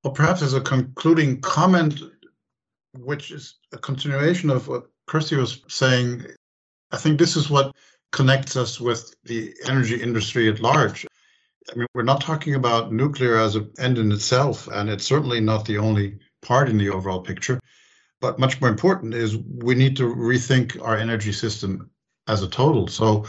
Well, 0.04 0.14
perhaps 0.14 0.42
as 0.42 0.54
a 0.54 0.62
concluding 0.62 1.42
comment, 1.42 2.02
which 2.98 3.32
is 3.32 3.60
a 3.74 3.78
continuation 3.78 4.50
of 4.50 4.68
what 4.68 4.88
Kirsty 5.08 5.36
was 5.36 5.62
saying, 5.68 6.26
I 6.92 6.98
think 6.98 7.20
this 7.20 7.36
is 7.36 7.50
what 7.50 7.76
connects 8.12 8.56
us 8.56 8.80
with 8.80 9.14
the 9.26 9.54
energy 9.66 10.02
industry 10.02 10.50
at 10.50 10.62
large. 10.62 11.06
I 11.72 11.76
mean, 11.76 11.88
we're 11.94 12.04
not 12.04 12.22
talking 12.22 12.56
about 12.56 12.94
nuclear 12.94 13.38
as 13.38 13.56
an 13.56 13.72
end 13.78 13.98
in 13.98 14.12
itself, 14.12 14.68
and 14.68 14.90
it's 14.90 15.06
certainly 15.06 15.40
not 15.40 15.66
the 15.66 15.78
only 15.78 16.20
part 16.42 16.70
in 16.70 16.78
the 16.78 16.90
overall 16.90 17.22
picture. 17.22 17.60
But 18.22 18.40
much 18.40 18.60
more 18.60 18.70
important 18.70 19.14
is 19.14 19.38
we 19.38 19.76
need 19.76 19.98
to 19.98 20.04
rethink 20.04 20.82
our 20.82 20.98
energy 20.98 21.32
system 21.32 21.90
as 22.28 22.42
a 22.42 22.50
total. 22.50 22.88
So, 22.88 23.26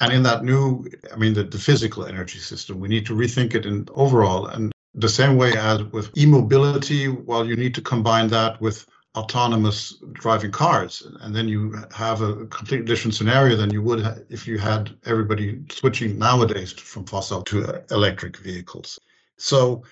and 0.00 0.12
in 0.12 0.22
that 0.22 0.44
new, 0.44 0.86
I 1.12 1.16
mean, 1.16 1.34
the, 1.34 1.44
the 1.44 1.58
physical 1.58 2.06
energy 2.06 2.38
system, 2.38 2.80
we 2.80 2.88
need 2.88 3.06
to 3.06 3.14
rethink 3.14 3.54
it 3.54 3.66
in 3.66 3.86
overall. 3.94 4.46
And 4.46 4.72
the 4.94 5.08
same 5.08 5.36
way 5.36 5.56
as 5.56 5.82
with 5.84 6.16
e-mobility, 6.16 7.08
well, 7.08 7.46
you 7.46 7.56
need 7.56 7.74
to 7.76 7.82
combine 7.82 8.28
that 8.28 8.60
with 8.60 8.86
autonomous 9.16 10.00
driving 10.12 10.52
cars 10.52 11.02
and 11.22 11.34
then 11.34 11.48
you 11.48 11.76
have 11.92 12.20
a 12.20 12.46
completely 12.46 12.86
different 12.86 13.12
scenario 13.14 13.56
than 13.56 13.72
you 13.72 13.82
would 13.82 14.24
if 14.30 14.46
you 14.46 14.56
had 14.56 14.96
everybody 15.04 15.60
switching 15.68 16.16
nowadays 16.16 16.72
from 16.72 17.04
fossil 17.04 17.42
to 17.42 17.82
electric 17.90 18.36
vehicles. 18.36 19.00
So 19.36 19.82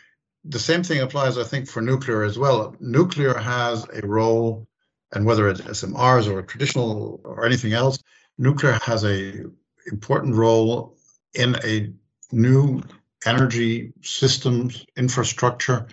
the 0.44 0.58
same 0.60 0.84
thing 0.84 1.00
applies 1.00 1.36
i 1.36 1.42
think 1.42 1.68
for 1.68 1.82
nuclear 1.82 2.22
as 2.22 2.38
well. 2.38 2.76
Nuclear 2.78 3.34
has 3.34 3.84
a 3.92 4.06
role 4.06 4.68
and 5.12 5.26
whether 5.26 5.48
it's 5.48 5.62
smrs 5.62 6.32
or 6.32 6.40
traditional 6.42 7.20
or 7.24 7.44
anything 7.44 7.72
else 7.72 7.98
nuclear 8.38 8.78
has 8.84 9.04
a 9.04 9.44
important 9.90 10.36
role 10.36 10.96
in 11.34 11.56
a 11.64 11.92
new 12.30 12.80
energy 13.26 13.92
systems 14.02 14.84
infrastructure 14.96 15.86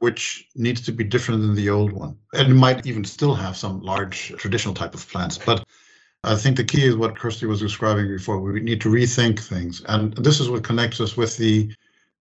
which 0.00 0.48
needs 0.56 0.80
to 0.80 0.92
be 0.92 1.04
different 1.04 1.42
than 1.42 1.54
the 1.54 1.70
old 1.70 1.92
one. 1.92 2.16
And 2.32 2.56
might 2.56 2.86
even 2.86 3.04
still 3.04 3.34
have 3.34 3.56
some 3.56 3.80
large 3.80 4.32
traditional 4.38 4.74
type 4.74 4.94
of 4.94 5.08
plants. 5.08 5.38
But 5.38 5.64
I 6.24 6.34
think 6.36 6.56
the 6.56 6.64
key 6.64 6.84
is 6.84 6.96
what 6.96 7.16
Kirsty 7.16 7.46
was 7.46 7.60
describing 7.60 8.08
before. 8.08 8.40
We 8.40 8.60
need 8.60 8.80
to 8.82 8.88
rethink 8.88 9.38
things. 9.38 9.82
And 9.88 10.14
this 10.16 10.40
is 10.40 10.50
what 10.50 10.64
connects 10.64 11.00
us 11.00 11.16
with 11.16 11.36
the 11.36 11.70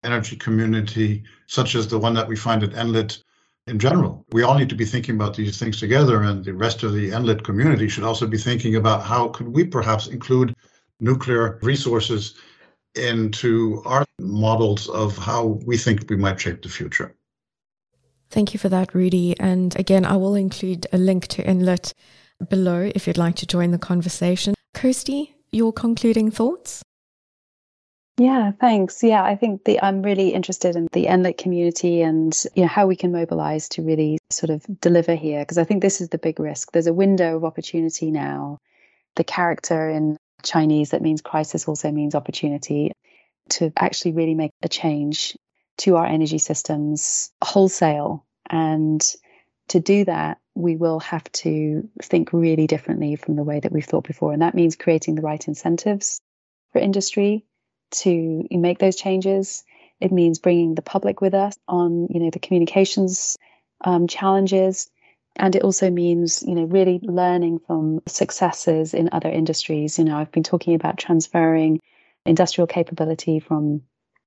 energy 0.04 0.36
community, 0.36 1.24
such 1.48 1.76
as 1.76 1.88
the 1.88 2.00
one 2.00 2.14
that 2.14 2.28
we 2.28 2.36
find 2.36 2.64
at 2.64 2.72
Enlit 2.72 3.24
in 3.68 3.80
general. 3.80 4.26
We 4.32 4.44
all 4.44 4.58
need 4.58 4.70
to 4.70 4.76
be 4.76 4.86
thinking 4.86 5.16
about 5.16 5.36
these 5.36 5.58
things 5.58 5.80
together, 5.80 6.24
and 6.24 6.44
the 6.44 6.54
rest 6.54 6.84
of 6.84 6.94
the 6.94 7.12
Enlit 7.12 7.44
community 7.44 7.88
should 7.90 8.04
also 8.04 8.26
be 8.26 8.38
thinking 8.38 8.76
about 8.76 9.04
how 9.04 9.30
could 9.30 9.48
we 9.50 9.66
perhaps 9.66 10.08
include 10.08 10.56
nuclear 11.00 11.60
resources 11.62 12.36
into 12.96 13.82
our 13.86 14.06
models 14.20 14.90
of 14.90 15.18
how 15.18 15.60
we 15.66 15.78
think 15.78 16.10
we 16.10 16.16
might 16.16 16.40
shape 16.40 16.62
the 16.62 16.70
future. 16.70 17.16
Thank 18.30 18.54
you 18.54 18.60
for 18.60 18.70
that, 18.70 18.94
Rudy. 18.94 19.40
And 19.40 19.78
again, 19.80 20.06
I 20.06 20.16
will 20.16 20.36
include 20.36 20.86
a 20.94 20.98
link 20.98 21.28
to 21.28 21.44
Enlit 21.44 21.94
below 22.48 22.92
if 22.94 23.08
you'd 23.08 23.18
like 23.18 23.36
to 23.38 23.48
join 23.48 23.72
the 23.72 23.80
conversation. 23.80 24.54
Kirsty, 24.74 25.36
your 25.52 25.74
concluding 25.74 26.30
thoughts? 26.32 26.84
Yeah, 28.20 28.52
thanks. 28.60 29.02
Yeah, 29.02 29.24
I 29.24 29.36
think 29.36 29.64
the 29.64 29.82
I'm 29.82 30.02
really 30.02 30.34
interested 30.34 30.76
in 30.76 30.90
the 30.92 31.06
Enlit 31.06 31.38
community 31.38 32.02
and 32.02 32.38
you 32.54 32.64
know 32.64 32.68
how 32.68 32.86
we 32.86 32.98
can 32.98 33.14
mobilize 33.14 33.70
to 33.70 33.82
really 33.82 34.18
sort 34.30 34.50
of 34.50 34.66
deliver 34.82 35.16
here 35.16 35.40
because 35.40 35.58
I 35.58 35.64
think 35.64 35.82
this 35.82 36.02
is 36.02 36.10
the 36.10 36.18
big 36.18 36.40
risk. 36.40 36.74
There's 36.74 36.88
a 36.88 36.94
window 36.94 37.38
of 37.38 37.46
opportunity 37.46 38.12
now. 38.12 38.60
The 39.16 39.24
character 39.24 39.90
in 39.90 40.18
Chinese 40.44 40.92
that 40.92 41.02
means 41.02 41.22
crisis 41.22 41.68
also 41.68 41.92
means 41.92 42.16
opportunity 42.16 42.92
to 43.50 43.72
actually 43.78 44.14
really 44.14 44.36
make 44.36 44.52
a 44.62 44.70
change 44.70 45.38
to 45.78 45.96
our 45.96 46.06
energy 46.06 46.38
systems 46.38 47.32
wholesale. 47.42 48.26
And 48.50 49.02
to 49.70 49.80
do 49.80 50.06
that, 50.06 50.40
we 50.56 50.76
will 50.76 51.00
have 51.00 51.32
to 51.32 51.88
think 52.02 52.34
really 52.34 52.68
differently 52.68 53.16
from 53.16 53.36
the 53.36 53.44
way 53.44 53.60
that 53.60 53.72
we've 53.72 53.86
thought 53.86 54.06
before. 54.06 54.34
And 54.34 54.42
that 54.42 54.56
means 54.56 54.76
creating 54.76 55.16
the 55.16 55.22
right 55.22 55.48
incentives 55.48 56.20
for 56.74 56.80
industry 56.80 57.46
to 57.92 58.46
make 58.52 58.80
those 58.80 58.96
changes. 58.96 59.64
It 60.00 60.12
means 60.12 60.40
bringing 60.40 60.76
the 60.76 60.82
public 60.82 61.22
with 61.22 61.34
us 61.34 61.58
on, 61.68 62.08
you 62.10 62.20
know, 62.20 62.30
the 62.30 62.40
communications 62.40 63.38
um, 63.82 64.08
challenges. 64.08 64.90
And 65.40 65.56
it 65.56 65.64
also 65.64 65.90
means, 65.90 66.44
you 66.46 66.54
know, 66.54 66.66
really 66.66 67.00
learning 67.02 67.60
from 67.60 68.02
successes 68.08 68.94
in 68.94 69.08
other 69.14 69.30
industries. 69.30 69.98
You 69.98 70.04
know, 70.04 70.18
I've 70.18 70.32
been 70.34 70.44
talking 70.44 70.76
about 70.76 70.98
transferring 70.98 71.80
industrial 72.26 72.68
capability 72.68 73.40
from 73.40 73.82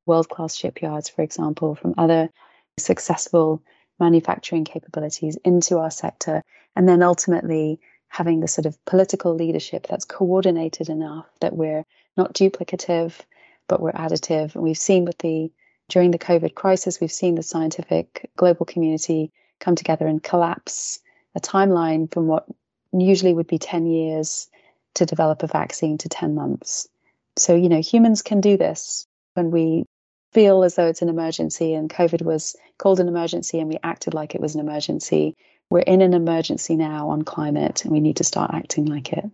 world 0.07 0.31
class 0.31 0.57
shipyards, 0.57 1.11
for 1.11 1.21
example, 1.21 1.75
from 1.75 1.95
other 1.99 2.31
successful 2.79 3.63
manufacturing 4.01 4.65
capabilities 4.65 5.37
into 5.45 5.79
our 5.79 5.91
sector. 5.91 6.43
And 6.75 6.89
then 6.89 7.03
ultimately 7.03 7.79
having 8.09 8.41
the 8.41 8.49
sort 8.49 8.65
of 8.65 8.83
political 8.87 9.35
leadership 9.35 9.87
that's 9.89 10.07
coordinated 10.07 10.89
enough 10.89 11.27
that 11.41 11.55
we're 11.55 11.85
not 12.17 12.33
duplicative, 12.33 13.21
but 13.69 13.81
we're 13.81 13.93
additive. 13.93 14.55
And 14.55 14.65
we've 14.65 14.79
seen 14.79 15.05
with 15.05 15.19
the 15.19 15.53
during 15.91 16.11
the 16.11 16.19
COVID 16.19 16.55
crisis, 16.55 17.03
we've 17.03 17.13
seen 17.13 17.35
the 17.35 17.43
scientific 17.43 18.31
global 18.37 18.65
community 18.65 19.31
come 19.61 19.77
together 19.77 20.07
and 20.07 20.23
collapse 20.23 21.01
a 21.35 21.41
timeline 21.41 22.13
from 22.13 22.27
what 22.27 22.47
usually 22.93 23.35
would 23.35 23.47
be 23.47 23.59
10 23.59 23.87
years 23.87 24.49
to 24.95 25.07
develop 25.07 25.43
a 25.43 25.47
vaccine 25.47 25.99
to 25.99 26.09
10 26.09 26.35
months. 26.35 26.89
So, 27.37 27.55
you 27.55 27.69
know, 27.69 27.81
humans 27.81 28.23
can 28.23 28.41
do 28.41 28.57
this 28.57 29.07
when 29.35 29.51
we 29.51 29.85
feel 30.33 30.65
as 30.65 30.75
though 30.75 30.87
it's 30.87 31.03
an 31.03 31.09
emergency 31.09 31.75
and 31.75 31.91
COVID 31.91 32.23
was 32.23 32.57
called 32.79 33.01
an 33.01 33.09
emergency 33.09 33.59
and 33.59 33.69
we 33.69 33.79
acted 33.83 34.15
like 34.15 34.35
it 34.35 34.41
was 34.41 34.55
an 34.55 34.61
emergency. 34.61 35.35
We're 35.71 35.81
in 35.81 36.03
an 36.03 36.15
emergency 36.15 36.77
now 36.77 37.11
on 37.11 37.23
climate 37.23 37.85
and 37.85 37.93
we 37.93 38.01
need 38.01 38.17
to 38.17 38.25
start 38.25 38.51
acting 38.53 38.87
like 38.87 39.13
it. 39.13 39.25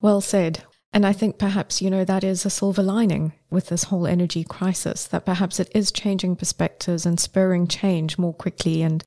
Well 0.00 0.20
said. 0.20 0.64
And 0.92 1.04
I 1.04 1.12
think 1.12 1.38
perhaps, 1.38 1.82
you 1.82 1.90
know, 1.90 2.04
that 2.04 2.24
is 2.24 2.46
a 2.46 2.50
silver 2.50 2.82
lining 2.82 3.34
with 3.50 3.68
this 3.68 3.84
whole 3.84 4.06
energy 4.06 4.42
crisis, 4.42 5.06
that 5.08 5.26
perhaps 5.26 5.60
it 5.60 5.70
is 5.74 5.92
changing 5.92 6.36
perspectives 6.36 7.04
and 7.04 7.20
spurring 7.20 7.66
change 7.66 8.16
more 8.16 8.32
quickly. 8.32 8.80
And, 8.80 9.04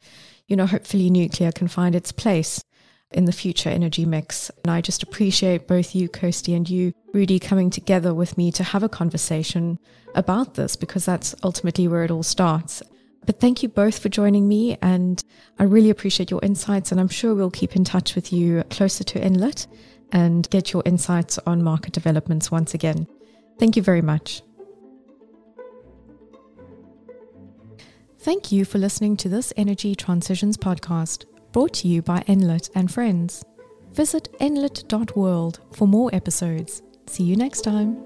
you 0.52 0.58
know, 0.58 0.66
hopefully 0.66 1.10
nuclear 1.10 1.50
can 1.54 1.70
find 1.70 1.96
its 1.96 2.12
place 2.12 2.62
in 3.12 3.24
the 3.24 3.32
future 3.32 3.70
energy 3.70 4.06
mix. 4.06 4.52
And 4.64 4.72
I 4.72 4.82
just 4.82 5.02
appreciate 5.02 5.66
both 5.66 5.96
you, 5.96 6.10
Kirsty, 6.10 6.54
and 6.54 6.70
you, 6.70 6.94
Rudy, 7.14 7.40
coming 7.40 7.70
together 7.70 8.14
with 8.14 8.38
me 8.38 8.52
to 8.52 8.64
have 8.64 8.84
a 8.84 8.90
conversation 8.90 9.80
about 10.14 10.56
this 10.56 10.76
because 10.76 11.06
that's 11.06 11.34
ultimately 11.42 11.88
where 11.88 12.04
it 12.04 12.12
all 12.12 12.22
starts. 12.22 12.84
But 13.26 13.40
thank 13.40 13.64
you 13.64 13.70
both 13.70 14.00
for 14.00 14.10
joining 14.10 14.50
me, 14.50 14.78
and 14.82 15.24
I 15.58 15.64
really 15.64 15.90
appreciate 15.90 16.32
your 16.32 16.44
insights. 16.44 16.92
And 16.92 17.00
I'm 17.00 17.08
sure 17.08 17.34
we'll 17.34 17.50
keep 17.50 17.78
in 17.78 17.86
touch 17.86 18.14
with 18.14 18.34
you 18.34 18.64
closer 18.70 19.06
to 19.06 19.22
Enlit 19.22 19.68
and 20.12 20.50
get 20.50 20.74
your 20.74 20.84
insights 20.86 21.40
on 21.46 21.64
market 21.64 21.94
developments 21.94 22.52
once 22.52 22.74
again. 22.74 23.08
Thank 23.58 23.78
you 23.78 23.84
very 23.84 24.02
much. 24.02 24.42
Thank 28.22 28.52
you 28.52 28.66
for 28.66 28.78
listening 28.78 29.18
to 29.18 29.30
this 29.30 29.52
Energy 29.58 29.96
Transitions 29.96 30.56
podcast, 30.56 31.26
brought 31.52 31.74
to 31.74 31.88
you 31.88 32.04
by 32.04 32.20
Enlit 32.28 32.70
and 32.76 32.92
Friends. 32.92 33.44
Visit 33.94 34.30
enlit.world 34.40 35.60
for 35.72 35.88
more 35.88 36.12
episodes. 36.14 36.84
See 37.08 37.24
you 37.24 37.36
next 37.36 37.62
time. 37.62 37.98